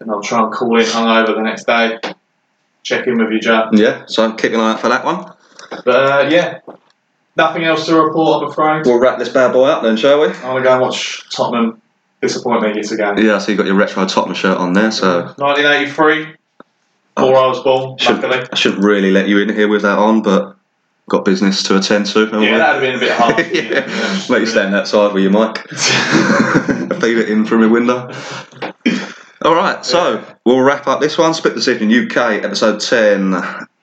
[0.00, 1.98] And I'll try and call in hungover the next day.
[2.82, 3.68] Check in with you, Joe.
[3.72, 5.32] Yeah, so keep an eye out for that one.
[5.84, 6.60] But uh, yeah,
[7.36, 8.86] nothing else to report, I'm afraid.
[8.86, 10.28] We'll wrap this bad boy up then, shall we?
[10.28, 11.80] I'm going to go and watch Tottenham
[12.20, 13.18] disappoint me yet again.
[13.24, 16.34] Yeah, so you got your retro Tottenham shirt on there, so 1983,
[17.16, 18.46] before I was born, Should- luckily.
[18.50, 20.56] I shouldn't really let you in here with that on, but
[21.08, 22.20] got business to attend to.
[22.20, 22.46] haven't we?
[22.46, 23.38] Yeah, that would have been a bit hard.
[23.52, 24.26] yeah.
[24.28, 25.58] Let you stand outside with your mic.
[27.00, 28.10] Feed it in from the window.
[29.44, 31.34] All right, so we'll wrap up this one.
[31.34, 33.34] Split Decision UK, episode 10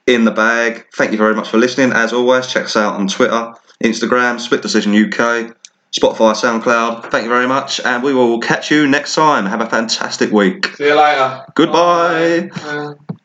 [0.09, 0.85] in the bag.
[0.95, 1.91] Thank you very much for listening.
[1.91, 3.53] As always, check us out on Twitter,
[3.83, 5.55] Instagram, Split Decision UK,
[5.91, 7.09] Spotify, SoundCloud.
[7.11, 9.45] Thank you very much, and we will catch you next time.
[9.45, 10.67] Have a fantastic week.
[10.75, 11.45] See you later.
[11.55, 12.49] Goodbye.
[12.53, 13.15] Bye.